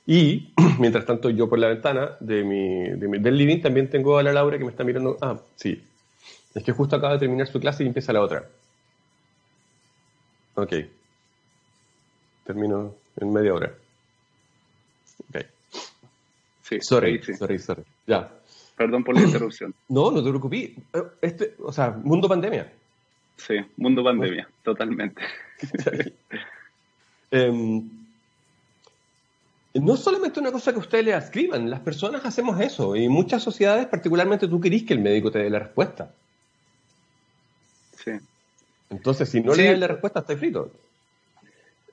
[0.06, 2.88] Y mientras tanto, yo por la ventana de mi,
[3.18, 5.16] del living también tengo a la Laura que me está mirando.
[5.20, 5.82] Ah, sí.
[6.54, 8.48] Es que justo acaba de terminar su clase y empieza la otra.
[10.54, 10.72] Ok.
[12.44, 13.72] Termino en media hora.
[15.28, 15.46] Ok.
[16.62, 17.82] Sí, sorry, sorry, sorry.
[18.06, 18.30] Ya.
[18.76, 19.74] Perdón por la interrupción.
[19.88, 20.70] No, no te preocupes.
[21.20, 22.72] Este, o sea, mundo pandemia.
[23.36, 25.22] Sí, mundo pandemia, totalmente.
[29.74, 33.86] no solamente una cosa que ustedes le escriban, las personas hacemos eso y muchas sociedades,
[33.86, 36.12] particularmente tú querís que el médico te dé la respuesta.
[37.96, 38.12] Sí.
[38.90, 40.70] Entonces, si no le das la respuesta, está frito.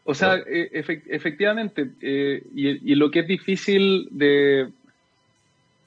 [0.04, 4.70] O sea, e, efectivamente, eh, y, lo que es difícil de,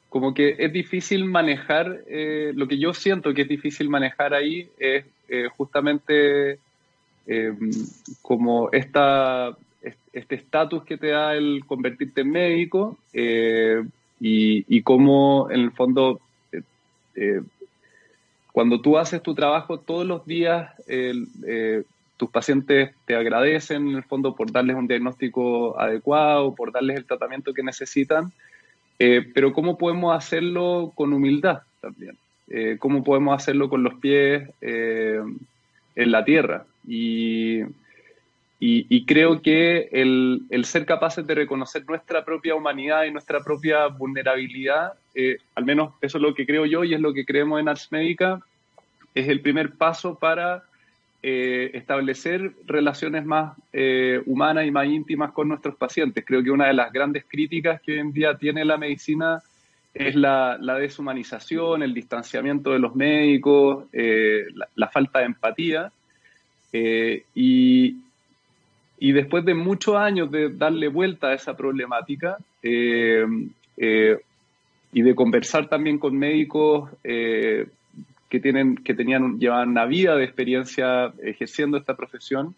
[0.09, 4.69] como que es difícil manejar, eh, lo que yo siento que es difícil manejar ahí
[4.79, 6.59] es eh, justamente
[8.23, 9.57] como esta,
[10.13, 13.85] este estatus que te da el convertirte en médico y,
[14.21, 16.21] y, cómo en el fondo
[18.53, 20.71] cuando tú haces tu trabajo todos los días
[22.17, 27.05] tus pacientes te agradecen en el fondo por darles un diagnóstico adecuado, por darles el
[27.05, 28.33] tratamiento que necesitan
[29.05, 32.17] eh, pero ¿cómo podemos hacerlo con humildad también?
[32.49, 35.21] Eh, ¿Cómo podemos hacerlo con los pies eh,
[35.97, 36.67] en la tierra?
[36.87, 37.63] Y,
[38.65, 43.89] y, creo que el, el, ser capaces de reconocer nuestra propia humanidad y nuestra propia
[43.89, 44.93] vulnerabilidad,
[45.57, 47.91] al menos eso es lo que creo yo y es lo que creemos en Ars
[47.91, 48.41] Médica,
[49.15, 50.63] es el primer paso para
[51.25, 56.25] eh, establecer relaciones más eh, humanas y más íntimas con nuestros pacientes.
[56.27, 59.41] Creo que una de las grandes críticas que hoy en día tiene la medicina
[59.95, 65.93] es la, deshumanización, el distanciamiento de los médicos, eh, la, falta de empatía.
[66.73, 67.99] Y,
[69.03, 73.19] y, después de muchos años de darle vuelta a esa problemática y
[75.03, 76.91] de conversar también con médicos
[78.33, 82.55] que, tienen, que tenían, llevan una vida de experiencia ejerciendo esta profesión.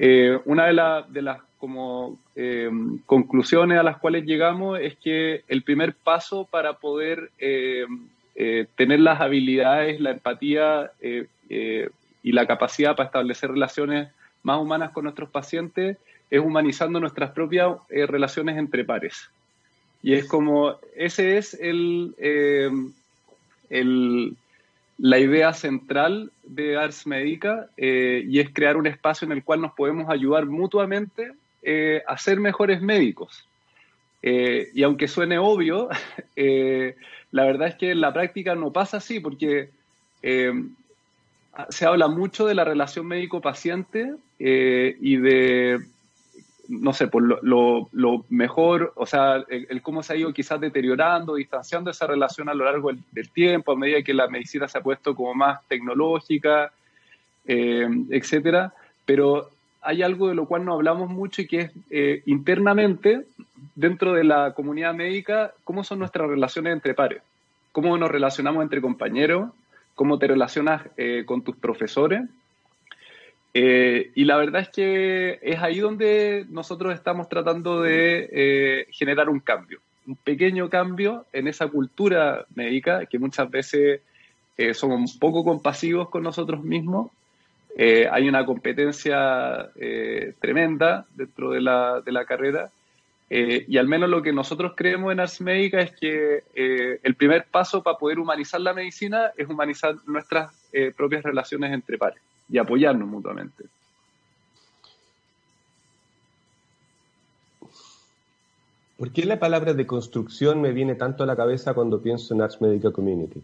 [0.00, 2.70] Eh, una de, de las como, eh,
[3.06, 7.86] conclusiones a las cuales llegamos es que el primer paso para poder eh,
[8.74, 10.90] tener las habilidades, la empatía
[12.22, 14.08] y la capacidad para establecer relaciones
[14.42, 15.96] más humanas con nuestros pacientes
[16.30, 19.30] es humanizando nuestras propias relaciones entre pares.
[20.02, 22.14] Y es como, ese es el,
[23.70, 24.36] el,
[24.98, 29.60] la idea central de Ars Médica eh, y es crear un espacio en el cual
[29.60, 33.46] nos podemos ayudar mutuamente eh, a ser mejores médicos.
[34.22, 35.88] y aunque suene obvio,
[37.30, 39.70] la verdad es que en la práctica no pasa así porque
[41.68, 45.80] se habla mucho de la relación médico-paciente y de
[46.68, 51.90] no sé, por lo, mejor, o sea, el, cómo se ha ido quizás deteriorando, distanciando
[51.90, 55.14] esa relación a lo largo del, tiempo, a medida que la medicina se ha puesto
[55.14, 56.72] como más tecnológica,
[57.46, 58.72] eh, etcétera.
[59.04, 59.50] Pero
[59.82, 63.26] hay algo de lo cual no hablamos mucho y que es eh, internamente,
[63.74, 67.22] dentro de la comunidad médica, cómo son nuestras relaciones entre pares,
[67.72, 69.50] cómo nos relacionamos entre compañeros,
[69.94, 72.22] cómo te relacionas eh, con tus profesores
[73.54, 79.28] eh, y la verdad es que es ahí donde nosotros estamos tratando de eh, generar
[79.28, 84.00] un cambio, un pequeño cambio en esa cultura médica que muchas veces
[84.56, 87.10] eh, somos poco compasivos con nosotros mismos.
[87.76, 89.70] hay una competencia
[90.40, 92.70] tremenda dentro de la, de la carrera
[93.34, 96.44] y al menos lo que nosotros creemos en Ars Médica es que
[97.02, 100.52] el primer paso para poder humanizar la medicina es humanizar nuestras
[100.96, 103.64] propias relaciones entre pares y apoyarnos mutuamente.
[109.02, 112.40] ¿Por qué la palabra de construcción me viene tanto a la cabeza cuando pienso en
[112.40, 113.42] Arts Medical Community?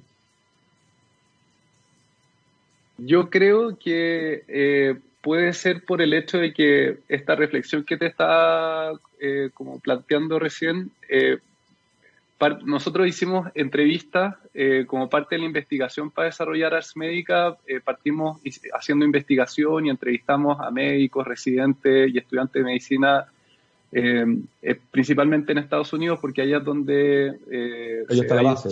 [2.99, 8.07] Yo creo que eh, puede ser por el hecho de que esta reflexión que te
[8.07, 11.39] está eh, como planteando recién eh,
[12.65, 17.57] nosotros hicimos entrevistas eh, como parte de la investigación para desarrollar Ars Médica.
[17.67, 18.41] Eh, partimos
[18.73, 23.27] haciendo investigación y entrevistamos a médicos, residentes y estudiantes de medicina,
[23.91, 24.25] eh,
[24.91, 28.05] principalmente en Estados Unidos, porque allá es donde...
[28.09, 28.69] allá está la base.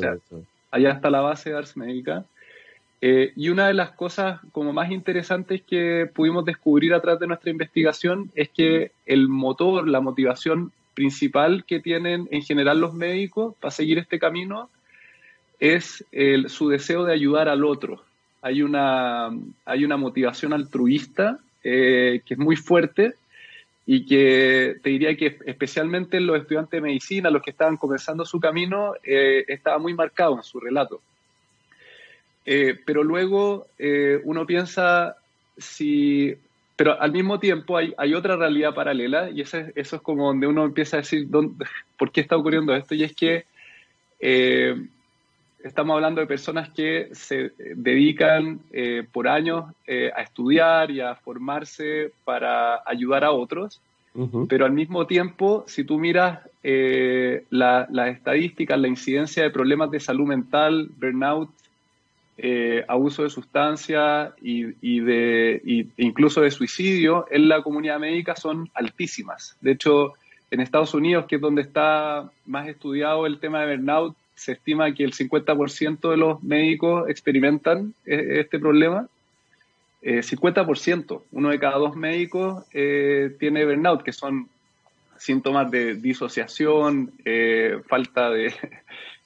[0.70, 2.24] allá está la base de Ars Médica.
[3.00, 7.50] Y una de las cosas como más interesantes que pudimos descubrir a través de nuestra
[7.50, 13.70] investigación es que el motor, la motivación principal que tienen en general los médicos para
[13.70, 14.70] seguir este camino
[15.60, 16.04] es
[16.48, 18.02] su deseo de ayudar al otro.
[18.42, 19.30] Hay una,
[19.64, 23.14] hay una motivación altruista eh, que es muy fuerte
[23.84, 28.40] y que te diría que especialmente los estudiantes de medicina, los que estaban comenzando su
[28.40, 31.00] camino, eh, estaba muy marcado en su relato.
[32.46, 33.66] Eh, pero luego
[34.24, 35.16] uno piensa
[35.58, 36.38] si
[36.76, 40.26] pero al mismo tiempo hay, hay otra realidad paralela y eso es, eso es como
[40.26, 41.64] donde uno empieza a decir dónde,
[41.98, 43.46] por qué está ocurriendo esto y es que
[44.20, 44.86] eh,
[45.64, 51.14] estamos hablando de personas que se dedican eh, por años eh, a estudiar y a
[51.14, 53.80] formarse para ayudar a otros,
[54.48, 60.26] pero al mismo tiempo, si tú miras las estadísticas, la incidencia de problemas de salud
[60.26, 61.50] mental, burnout,
[62.38, 69.56] eh, abuso de sustancias y, de, incluso de suicidio en la comunidad médica son altísimas.
[69.62, 70.12] De hecho,
[70.50, 74.92] en Estados Unidos, que es donde está más estudiado el tema de burnout, se estima
[74.92, 79.08] que el 50% de los médicos experimentan eh, este problema.
[80.02, 84.48] 50%, eh, uno de cada dos médicos tiene burnout, que son
[85.16, 87.12] síntomas de disociación,
[87.88, 88.52] falta de,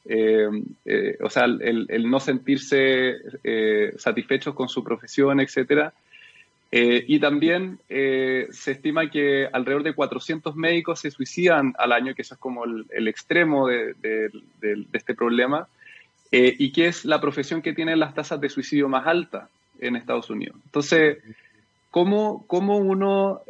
[0.05, 0.49] eh,
[0.85, 5.93] eh, o sea, el, no sentirse eh, satisfechos con su profesión, etcétera.
[6.73, 12.35] y también se estima que alrededor de 400 médicos se suicidan al año, que eso
[12.35, 14.31] es como el, extremo de,
[14.93, 15.67] este problema,
[16.31, 19.49] y que es la profesión que tiene las tasas de suicidio más altas
[19.81, 20.57] en Estados Unidos.
[20.65, 21.19] Entonces,
[21.91, 23.43] ¿cómo, cómo uno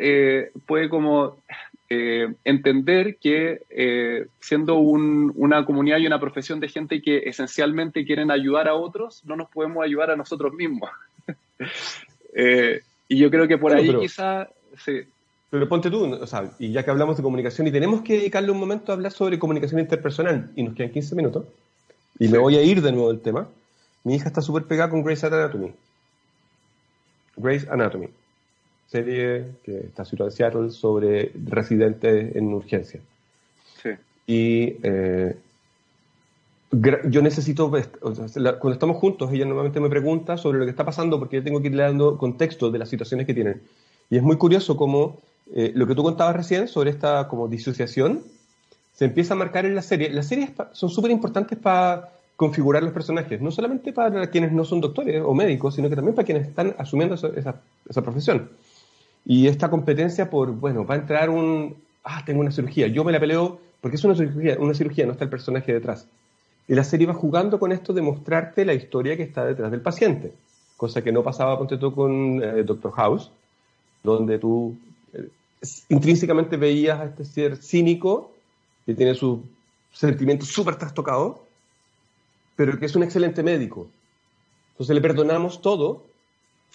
[0.66, 1.36] puede como
[1.92, 8.30] eh, entender que eh, siendo una comunidad y una profesión de gente que esencialmente quieren
[8.30, 10.88] ayudar a otros, no nos podemos ayudar a nosotros mismos.
[12.32, 14.48] Eh, y yo creo que por ahí quizá...
[14.78, 15.00] Sí.
[15.50, 18.52] Pero ponte tú, o sea, y ya que hablamos de comunicación y tenemos que dedicarle
[18.52, 21.46] un momento a hablar sobre comunicación interpersonal, y nos quedan 15 minutos,
[22.20, 23.48] y me voy a ir de nuevo del tema,
[24.04, 25.72] mi hija está súper pegada con Grey's Anatomy.
[27.36, 28.10] Grey's Anatomy
[28.90, 33.00] serie que está situada en Seattle sobre residentes en urgencia.
[33.82, 33.90] Sí.
[34.26, 35.36] Y eh,
[36.72, 41.36] yo necesito, cuando estamos juntos, ella normalmente me pregunta sobre lo que está pasando porque
[41.36, 43.62] yo tengo que ir dando contexto de las situaciones que tienen.
[44.08, 45.20] Y es muy curioso cómo
[45.54, 48.22] eh, lo que tú contabas recién sobre esta como disociación
[48.92, 50.10] se empieza a marcar en la serie.
[50.10, 54.80] Las series son súper importantes para configurar los personajes, no solamente para quienes no son
[54.80, 58.48] doctores o médicos, sino que también para quienes están asumiendo esa, esa profesión.
[59.24, 63.12] Y esta competencia por, bueno, va a entrar un, ah, tengo una cirugía, yo me
[63.12, 66.06] la peleo porque es una cirugía, una cirugía, no está el personaje detrás.
[66.68, 69.80] Y la serie va jugando con esto de mostrarte la historia que está detrás del
[69.80, 70.32] paciente,
[70.76, 73.30] cosa que no pasaba, ponte tú, con eh, Doctor House,
[74.02, 74.76] donde tú
[75.12, 75.28] eh,
[75.88, 78.32] intrínsecamente veías a este ser cínico
[78.86, 79.40] que tiene sus
[79.92, 81.38] sentimientos súper trastocados,
[82.56, 83.88] pero que es un excelente médico.
[84.72, 86.04] Entonces le perdonamos todo,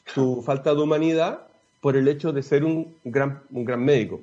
[0.06, 1.45] su falta de humanidad,
[1.86, 3.44] por el hecho de ser un gran,
[3.78, 4.20] médico.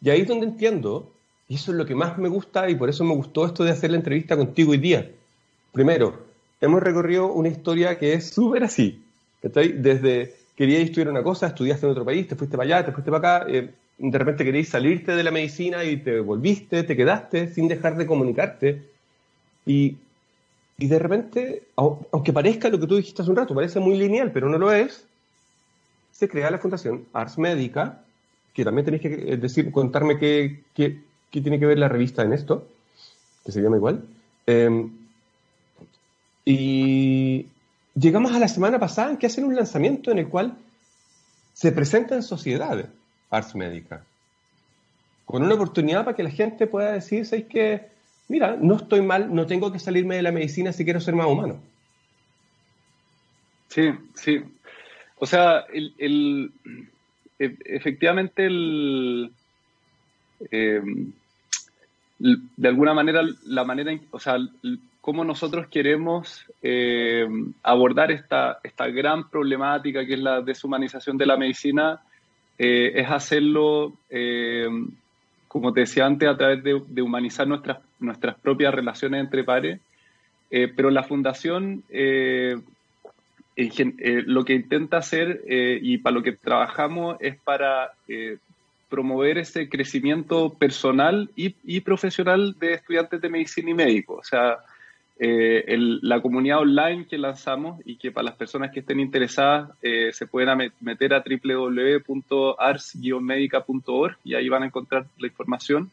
[0.00, 1.12] Y ahí es donde entiendo,
[1.50, 3.72] y eso es lo que más me gusta, y por eso me gustó esto de
[3.72, 5.06] hacer la entrevista contigo hoy día.
[5.72, 6.18] Primero,
[6.62, 9.02] hemos recorrido una historia que es súper así.
[9.42, 13.10] Desde querías estudiar una cosa, estudiaste en otro país, te fuiste para allá, te fuiste
[13.10, 17.52] para acá, eh, de repente querías salirte de la medicina y te volviste, te quedaste
[17.52, 18.82] sin dejar de comunicarte.
[19.66, 19.98] Y,
[20.78, 24.32] y de repente, aunque parezca lo que tú dijiste hace un rato, parece muy lineal,
[24.32, 25.06] pero no lo es,
[26.16, 28.02] se crea la Fundación Ars Médica,
[28.54, 31.00] que también tenéis que decir, contarme qué, qué,
[31.30, 32.66] tiene que ver la revista en esto,
[33.44, 34.02] que se llama igual.
[34.46, 34.90] Em,
[36.44, 37.46] y
[37.94, 40.56] llegamos a la semana pasada en que hacen un lanzamiento en el cual
[41.52, 42.88] se presenta en sociedad
[43.30, 44.04] Ars Médica,
[45.26, 47.96] con una oportunidad para que la gente pueda decir, ¿sabes que
[48.28, 51.26] Mira, no estoy mal, no tengo que salirme de la medicina si quiero ser más
[51.26, 51.60] humano.
[53.68, 54.42] Sí, sí.
[55.18, 56.52] O sea, el,
[57.38, 59.30] e, efectivamente el,
[60.50, 61.12] em,
[62.18, 64.36] de alguna manera la manera, o sea,
[65.00, 71.36] cómo nosotros queremos em, abordar esta, esta gran problemática que es la deshumanización de la
[71.36, 72.00] medicina,
[72.58, 73.92] eh, es hacerlo,
[75.48, 79.80] como te decía antes, a través de, humanizar nuestras, nuestras propias relaciones entre pares.
[80.50, 81.82] Eh, pero la fundación
[83.56, 88.36] eh, lo que intenta hacer eh, y para lo que trabajamos es para eh,
[88.90, 94.18] promover ese crecimiento personal y, profesional de estudiantes de medicina y médicos.
[94.18, 94.58] O sea,
[95.18, 100.70] la comunidad online que lanzamos y que para las personas que estén interesadas se pueden
[100.80, 105.90] meter a www.ars-medica.org y ahí van a encontrar la información.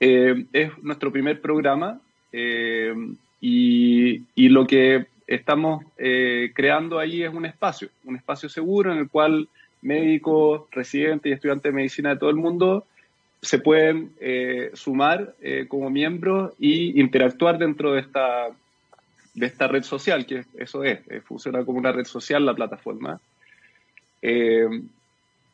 [0.00, 2.00] es nuestro primer programa
[3.40, 8.98] y, y lo que estamos eh, creando ahí es un espacio, un espacio seguro en
[8.98, 9.48] el cual
[9.80, 12.84] médicos, residentes y estudiantes de medicina de todo el mundo
[13.40, 18.48] se pueden eh, sumar eh, como miembros y interactuar dentro de esta,
[19.34, 23.20] de esta red social, que eso es, funciona como una red social la plataforma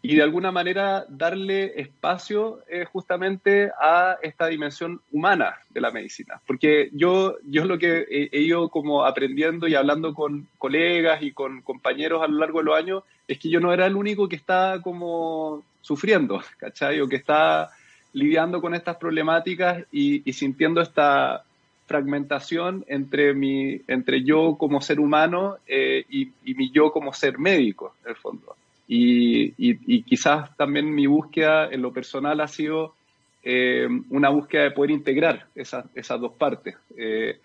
[0.03, 6.41] y de alguna manera darle espacio eh, justamente a esta dimensión humana de la medicina.
[6.47, 11.63] Porque yo, yo lo que he, ido como aprendiendo y hablando con colegas y con
[11.63, 14.37] compañeros a lo largo de los años es que yo no era el único que
[14.37, 17.01] está como sufriendo, ¿cachai?
[17.01, 17.71] O que está
[18.13, 21.45] lidiando con estas problemáticas y, sintiendo esta
[21.87, 27.39] fragmentación entre, mi, entre yo como ser humano eh, y, y mi yo como ser
[27.39, 28.57] médico, en el fondo.
[28.89, 32.95] Y, quizás también mi búsqueda en lo personal ha sido
[33.43, 36.77] eh, una búsqueda de poder integrar esas, esas dos partes.
[36.97, 37.39] Eh,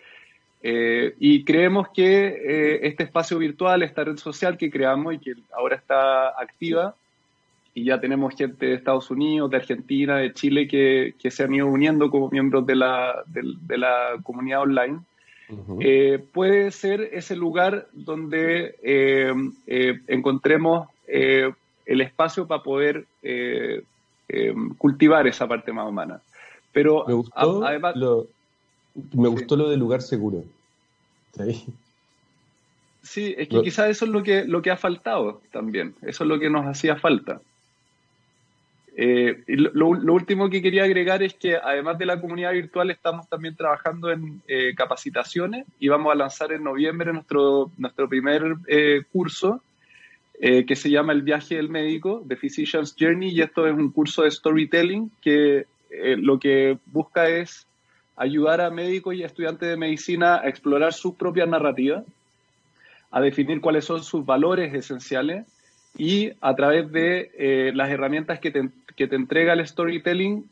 [0.64, 5.76] eh, y creemos que este espacio virtual, esta red social que creamos y que ahora
[5.76, 6.96] está activa,
[7.74, 11.56] y ya tenemos gente de Estados Unidos, de Argentina, de Chile que, que se han
[11.56, 15.00] ido uniendo como miembros de la, de, la comunidad online,
[16.34, 18.76] puede ser ese lugar donde
[20.08, 21.52] encontremos eh,
[21.86, 23.84] el espacio para poder eh,
[24.30, 26.22] eh, cultivar esa parte más humana.
[26.72, 28.28] Pero me gustó, además, lo,
[29.14, 30.44] me gustó lo del lugar seguro.
[33.04, 33.36] ¿Sí?
[33.38, 35.96] es que quizás eso es lo que, lo que ha faltado también.
[36.02, 37.42] Eso es lo que nos hacía falta.
[38.96, 44.12] lo, último que quería agregar es que además de la comunidad virtual estamos también trabajando
[44.12, 44.42] en
[44.78, 48.56] capacitaciones y vamos a lanzar en noviembre nuestro, nuestro primer
[49.12, 49.62] curso
[50.44, 53.92] eh, que se llama El viaje del médico, The Physician's Journey, y esto es un
[53.92, 57.68] curso de storytelling que eh, lo que busca es
[58.16, 62.06] ayudar a médicos y estudiantes de medicina a explorar sus propias narrativas,
[63.12, 65.46] a definir cuáles son sus valores esenciales
[65.96, 70.50] y a través de eh, las herramientas que te, que te, entrega el storytelling,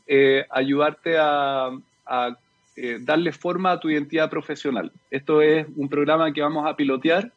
[0.50, 1.70] ayudarte a,
[2.06, 2.36] a
[3.00, 4.92] darle forma a tu identidad profesional.
[5.10, 7.32] Esto es un programa que vamos a pilotear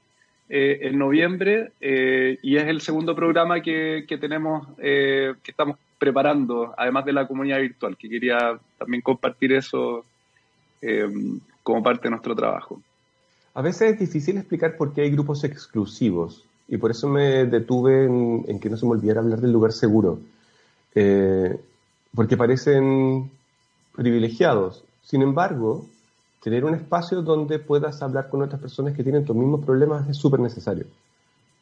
[0.55, 6.75] eh, en noviembre eh, y es el segundo programa que, tenemos, eh, que estamos preparando,
[6.77, 10.05] además de la comunidad virtual, que quería también compartir eso
[11.63, 12.79] como parte de nuestro trabajo.
[13.55, 18.05] A veces es difícil explicar por qué hay grupos exclusivos y por eso me detuve
[18.05, 20.19] en, en que no se me olvidara hablar del lugar seguro,
[22.13, 23.31] porque parecen
[23.95, 24.83] privilegiados.
[25.01, 25.87] Sin embargo,
[26.43, 30.17] tener un espacio donde puedas hablar con otras personas que tienen tus mismos problemas es
[30.17, 30.85] súper necesario.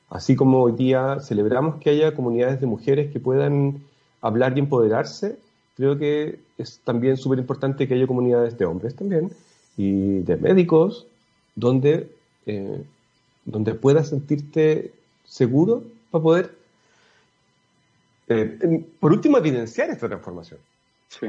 [0.10, 3.84] Así como hoy día celebramos que haya comunidades de mujeres que puedan
[4.22, 5.38] hablar y empoderarse,
[5.78, 9.32] creo que es también súper importante que haya comunidades de hombres también
[9.78, 11.06] y de médicos
[11.56, 12.10] donde,
[12.48, 12.84] eh,
[13.46, 14.92] donde puedas sentirte
[15.26, 16.56] seguro para poder,
[18.30, 20.60] eh, por último, evidenciar esta transformación.
[21.08, 21.28] Sí.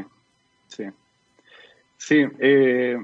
[2.05, 2.99] Sí, eh,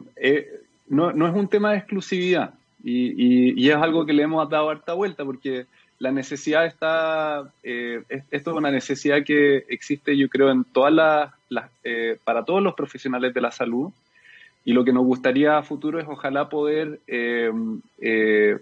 [0.88, 4.70] no, no, es un tema de exclusividad y, y, es algo que le hemos dado
[4.70, 5.66] harta vuelta porque
[5.98, 11.70] la necesidad está, esto es una necesidad que existe yo creo en todas las, las
[12.24, 13.92] para todos los profesionales de la salud.
[14.64, 17.50] Y lo que nos gustaría a futuro es ojalá poder eh,
[18.00, 18.58] eh,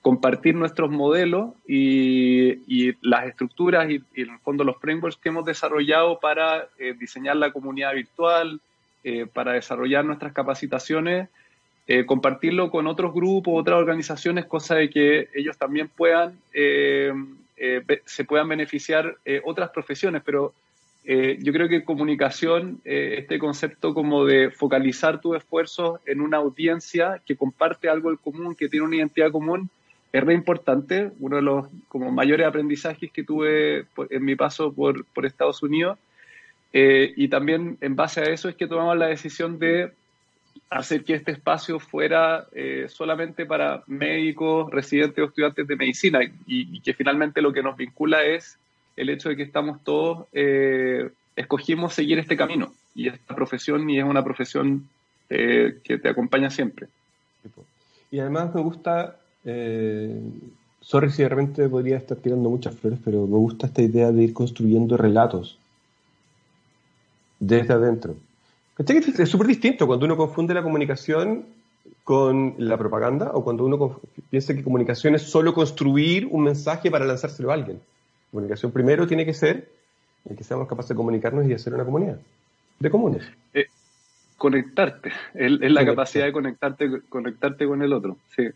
[0.00, 6.18] compartir nuestros modelos y, las estructuras y, en el fondo los frameworks que hemos desarrollado
[6.18, 8.60] para eh, diseñar la comunidad virtual,
[9.32, 11.28] para desarrollar nuestras capacitaciones,
[12.06, 19.16] compartirlo con otros grupos, otras organizaciones, cosa de que ellos también puedan, se puedan beneficiar
[19.44, 20.52] otras profesiones, pero
[21.04, 26.36] eh, yo creo que comunicación, eh, este concepto como de focalizar tus esfuerzos en una
[26.36, 29.70] audiencia que comparte algo en común, que tiene una identidad común,
[30.12, 31.10] es re importante.
[31.20, 35.98] Uno de los como mayores aprendizajes que tuve en mi paso por, por Estados Unidos.
[36.72, 39.92] Eh, y también en base a eso es que tomamos la decisión de
[40.68, 42.46] hacer que este espacio fuera
[42.88, 46.22] solamente para médicos, residentes o estudiantes de medicina.
[46.22, 48.56] Y, y que finalmente lo que nos vincula es
[49.00, 52.72] el hecho de que estamos todos, eh, escogimos seguir este camino.
[52.94, 54.88] Y esta profesión y es una profesión
[55.30, 56.88] eh, que te acompaña siempre.
[58.10, 60.20] Y además me gusta, eh,
[60.80, 64.22] sorry si de repente podría estar tirando muchas flores, pero me gusta esta idea de
[64.22, 65.58] ir construyendo relatos
[67.40, 68.14] desde adentro.
[68.78, 71.44] Es súper distinto cuando uno confunde la comunicación
[72.04, 77.04] con la propaganda o cuando uno piensa que comunicación es solo construir un mensaje para
[77.04, 77.80] lanzárselo a alguien.
[78.30, 79.68] Comunicación primero tiene que ser
[80.28, 82.18] el que seamos capaces de comunicarnos y hacer una comunidad
[82.78, 83.24] de comunes.
[83.52, 83.66] Eh,
[84.36, 88.16] conectarte, es, la capacidad de conectarte, conectarte con el otro.
[88.34, 88.48] Sí.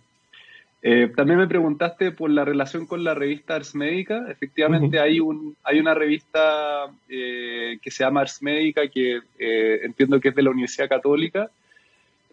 [0.87, 4.26] Eh, también me preguntaste por la relación con la revista Ars Médica.
[4.30, 10.28] Efectivamente, hay, un, hay una revista eh, que se llama Ars Médica, que entiendo que
[10.28, 11.51] es de la Universidad Católica,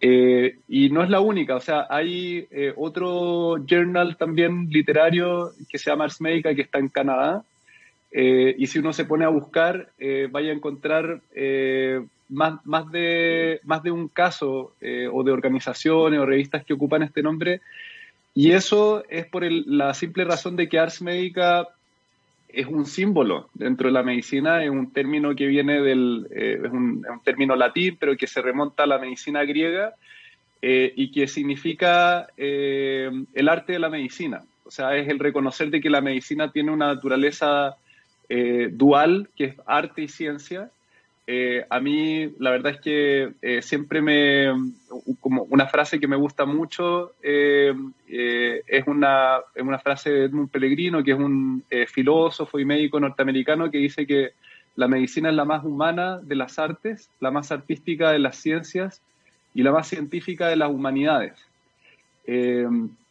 [0.04, 5.78] eh, y no es la única, o sea, hay eh, otro journal también literario que
[5.78, 7.44] se llama Ars Medica que está en Canadá.
[8.12, 9.90] Eh, y si uno se pone a buscar,
[10.32, 11.22] vaya a encontrar
[12.28, 14.74] más, más, de, más de un caso
[15.14, 17.62] o de organizaciones o revistas que ocupan este nombre.
[18.34, 21.68] Y eso es por la simple razón de que Ars Medica
[22.54, 26.72] es un símbolo dentro de la medicina, es un término que viene del, eh, es,
[26.72, 29.94] un, término latín, pero que se remonta a la medicina griega
[30.62, 34.44] eh, y que significa eh, el arte de la medicina.
[34.66, 37.76] O sea, es el reconocer de que la medicina tiene una naturaleza
[38.72, 40.70] dual, que es arte y ciencia,
[41.70, 44.54] a mí la verdad es que siempre me,
[45.20, 47.74] como una frase que me gusta mucho eh,
[48.08, 53.70] es, una, es una frase de Edmund Pellegrino, que es un filósofo y médico norteamericano
[53.70, 54.32] que dice que
[54.76, 59.02] la medicina es la más humana de las artes, la más artística de las ciencias
[59.54, 61.34] y la más científica de las humanidades.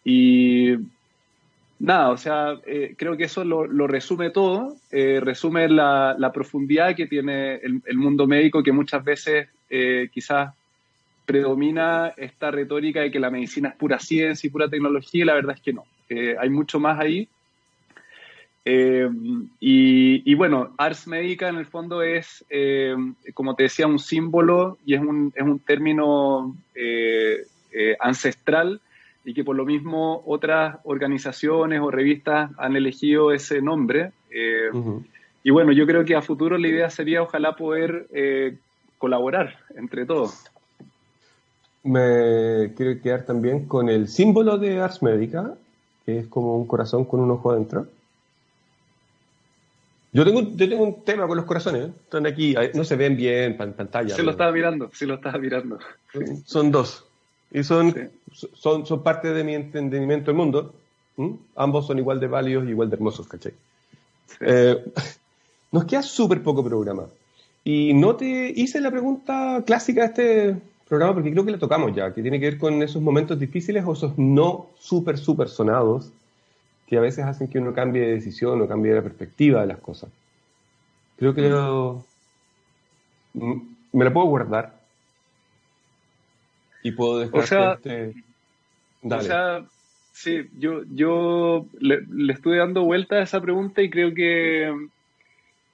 [0.04, 0.76] y
[1.80, 7.06] nada, o sea, eh, creo que eso lo, resume todo, eh, resume la, profundidad que
[7.06, 10.54] tiene el, mundo médico, que muchas veces eh, quizás
[11.30, 15.34] predomina esta retórica de que la medicina es pura ciencia y pura tecnología, y la
[15.34, 17.28] verdad es que no, hay mucho más ahí.
[19.60, 22.44] Y, bueno, Ars Médica en el fondo es,
[23.34, 26.56] como te decía, un símbolo y es un, es un término
[28.00, 28.80] ancestral
[29.24, 34.12] y que por lo mismo otras organizaciones o revistas han elegido ese nombre.
[34.30, 34.70] Eh,
[35.42, 38.56] y bueno, yo creo que a futuro la idea sería ojalá poder eh,
[38.98, 40.50] colaborar entre todos.
[41.82, 45.54] Me quiero quedar también con el símbolo de Ars Médica,
[46.04, 47.86] que es como un corazón con un ojo adentro.
[50.12, 51.92] Yo tengo, yo tengo un tema con los corazones, ¿eh?
[52.04, 54.14] están aquí, no se ven bien en pantalla.
[54.14, 55.78] Sí lo estaba mirando, sí lo estaba mirando.
[56.44, 57.06] Son dos.
[57.52, 60.72] Y son, son, son parte de mi entendimiento del mundo.
[61.56, 63.52] Ambos son igual de válidos y igual de hermosos, ¿cachai?
[64.40, 64.84] Eh,
[65.72, 67.06] nos queda súper poco programa.
[67.64, 70.56] Y no te hice la pregunta clásica de este
[70.90, 73.84] programa porque creo que la tocamos ya, que tiene que ver con esos momentos difíciles
[73.86, 76.12] o esos no súper, súper sonados
[76.88, 79.78] que a veces hacen que uno cambie de decisión o cambie la perspectiva de las
[79.78, 80.10] cosas.
[81.16, 81.42] Creo que
[83.92, 84.80] me la puedo guardar.
[86.82, 88.14] Y puedo dejar o sea, este...
[89.02, 89.64] O sea,
[90.12, 94.68] sí, yo, yo le, estuve dando vuelta a esa pregunta y creo que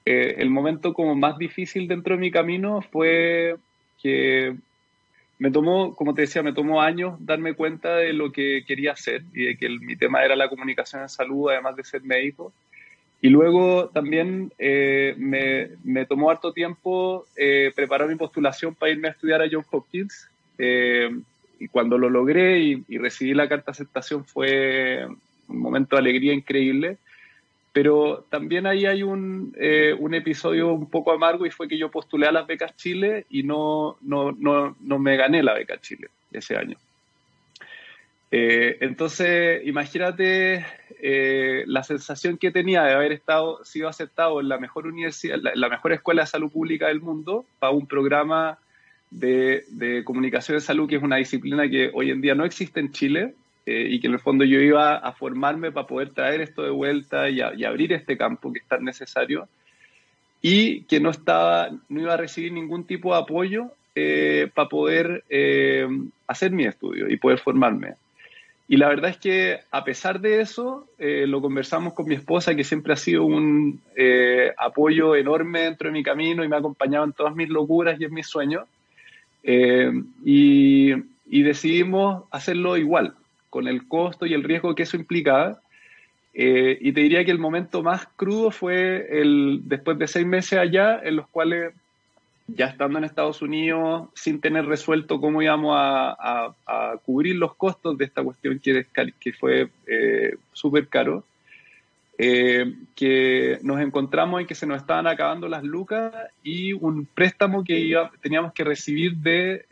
[0.04, 3.56] eh, el momento como más difícil dentro de mi camino fue
[4.02, 4.56] que
[5.38, 9.22] me tomó, como te decía, me tomó años darme cuenta de lo que quería hacer
[9.34, 12.52] y de que mi tema era la comunicación en salud, además de ser médico.
[13.20, 19.08] Y luego también eh, me, me, tomó harto tiempo eh, preparar mi postulación para irme
[19.08, 20.28] a estudiar a Johns Hopkins.
[20.58, 21.10] Eh,
[21.58, 25.06] y cuando lo logré y, y, recibí la carta de aceptación fue
[25.48, 26.98] un momento de alegría increíble.
[27.76, 31.90] Pero también ahí hay un, eh, un, episodio un poco amargo y fue que yo
[31.90, 36.08] postulé a las becas Chile y no, no, no, no me gané la beca Chile
[36.32, 36.78] ese año.
[38.30, 40.64] Eh, entonces, imagínate
[41.02, 45.52] eh, la sensación que tenía de haber estado, sido aceptado en la mejor universidad, la,
[45.54, 48.58] la mejor escuela de salud pública del mundo para un programa
[49.10, 52.80] de, de comunicación de salud, que es una disciplina que hoy en día no existe
[52.80, 53.34] en Chile,
[53.68, 56.70] eh, y que en el fondo yo iba a formarme para poder traer esto de
[56.70, 59.48] vuelta y, abrir este campo que es tan necesario
[60.40, 65.24] y que no estaba, no iba a recibir ningún tipo de apoyo eh, para poder
[65.28, 65.84] eh,
[66.28, 67.94] hacer mi estudio y poder formarme.
[68.68, 72.64] Y la verdad es que a pesar de eso, lo conversamos con mi esposa, que
[72.64, 73.80] siempre ha sido un
[74.58, 78.04] apoyo enorme dentro de mi camino y me ha acompañado en todas mis locuras y
[78.06, 78.64] en mis sueños.
[79.44, 80.90] y,
[81.30, 83.14] y decidimos hacerlo igual
[83.50, 85.60] con el costo y el riesgo que eso implicaba.
[86.38, 90.58] Eh, y te diría que el momento más crudo fue el después de seis meses
[90.58, 91.72] allá, en los cuales,
[92.46, 96.54] ya estando en Estados Unidos, sin tener resuelto cómo íbamos a,
[97.06, 98.86] cubrir los costos de esta cuestión que,
[99.18, 101.24] que fue eh, súper caro,
[102.18, 107.64] eh, que nos encontramos en que se nos estaban acabando las lucas y un préstamo
[107.64, 109.64] que iba, teníamos que recibir de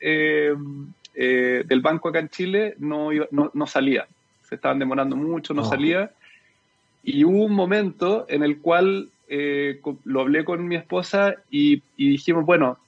[1.14, 4.06] eh, del banco acá en Chile no, no, salía.
[4.42, 5.64] Se estaban demorando mucho, no oh.
[5.64, 6.10] salía.
[7.02, 12.44] Y hubo un momento en el cual eh, lo hablé con mi esposa y, dijimos,
[12.44, 12.78] bueno,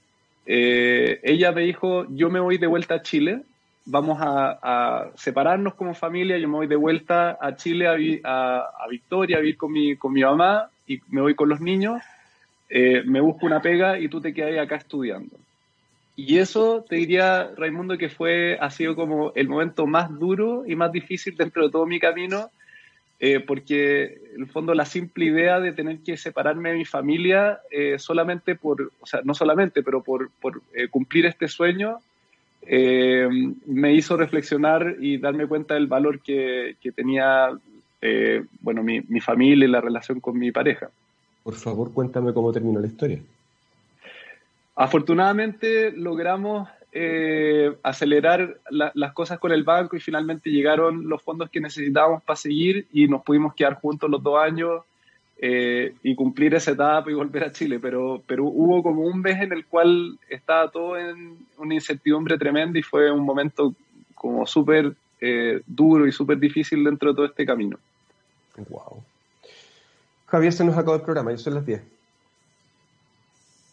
[0.46, 3.42] eh, ella me dijo, yo me voy de vuelta a Chile,
[3.84, 7.86] vamos a, separarnos como familia, yo me voy de vuelta a Chile,
[8.24, 11.60] a, a, Victoria, a vivir con mi, con mi mamá y me voy con los
[11.60, 12.02] niños,
[12.70, 15.36] me busco una pega y tú te quedas acá estudiando.
[16.16, 20.74] Y eso te diría, Raimundo, que fue, ha sido como el momento más duro y
[20.74, 22.50] más difícil dentro de todo mi camino,
[23.20, 27.60] eh, porque en el fondo la simple idea de tener que separarme de mi familia
[27.70, 31.98] eh, solamente por, o sea, no solamente, pero por, por eh, cumplir este sueño,
[32.68, 37.56] me hizo reflexionar y darme cuenta del valor que, que tenía,
[38.60, 40.90] bueno, mi, mi familia y la relación con mi pareja.
[41.44, 43.20] Por favor, cuéntame cómo terminó la historia.
[44.76, 51.60] Afortunadamente logramos eh, acelerar las cosas con el banco y finalmente llegaron los fondos que
[51.60, 54.82] necesitábamos para seguir y nos pudimos quedar juntos los dos años
[55.38, 57.78] eh, y cumplir esa etapa y volver a Chile.
[57.80, 62.78] Pero, pero hubo como un mes en el cual estaba todo en una incertidumbre tremenda
[62.78, 63.74] y fue un momento
[64.14, 67.78] como súper eh, duro y súper difícil dentro de todo este camino.
[68.68, 69.02] Wow.
[70.26, 71.95] Javier, se nos acabó el programa, ya son las 10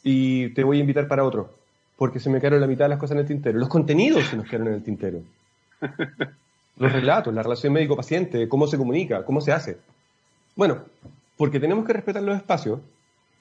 [0.03, 1.53] y te voy a invitar para otro,
[1.97, 3.57] porque se me quedaron la mitad de las cosas en el tintero.
[3.57, 5.21] Los contenidos se nos quedaron en el tintero.
[6.75, 9.77] Los relatos, la relación médico-paciente, cómo se comunica, cómo se hace.
[10.55, 10.79] Bueno,
[11.37, 12.79] porque tenemos que respetar los espacios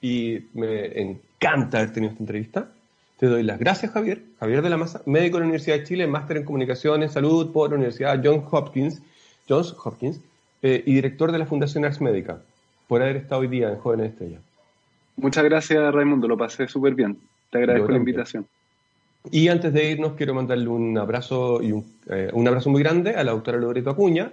[0.01, 2.69] y me encanta haber tenido esta entrevista.
[3.17, 4.21] Te doy las gracias, Javier.
[4.39, 7.51] Javier de la Maza, médico de la Universidad de Chile, máster en comunicación en salud
[7.51, 9.01] por la Universidad Johns Hopkins,
[9.49, 10.19] Johns Hopkins
[10.61, 12.39] eh, y director de la Fundación Ars Médica,
[12.87, 14.39] por haber estado hoy día en Jóvenes Estrella.
[15.15, 17.17] Muchas gracias, Raimundo, lo pasé súper bien.
[17.49, 18.47] Te agradezco la invitación.
[19.31, 23.23] Y antes de irnos, quiero mandarle un abrazo y un, eh, abrazo muy grande a
[23.23, 24.31] la doctora Loreto Acuña,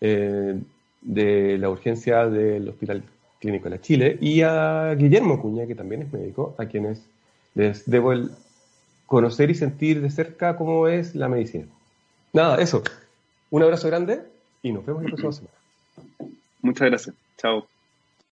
[0.00, 0.58] eh,
[1.00, 3.02] de la urgencia del Hospital
[3.40, 7.02] Clínico de la Chile, y a Guillermo Acuña, que también es médico, a quienes
[7.54, 8.30] les debo el
[9.06, 11.64] conocer y sentir de cerca cómo es la medicina.
[12.32, 12.82] Nada, eso.
[13.50, 14.20] Un abrazo grande
[14.62, 15.54] y nos vemos la próxima semana.
[16.60, 17.14] Muchas gracias.
[17.38, 17.77] Chao.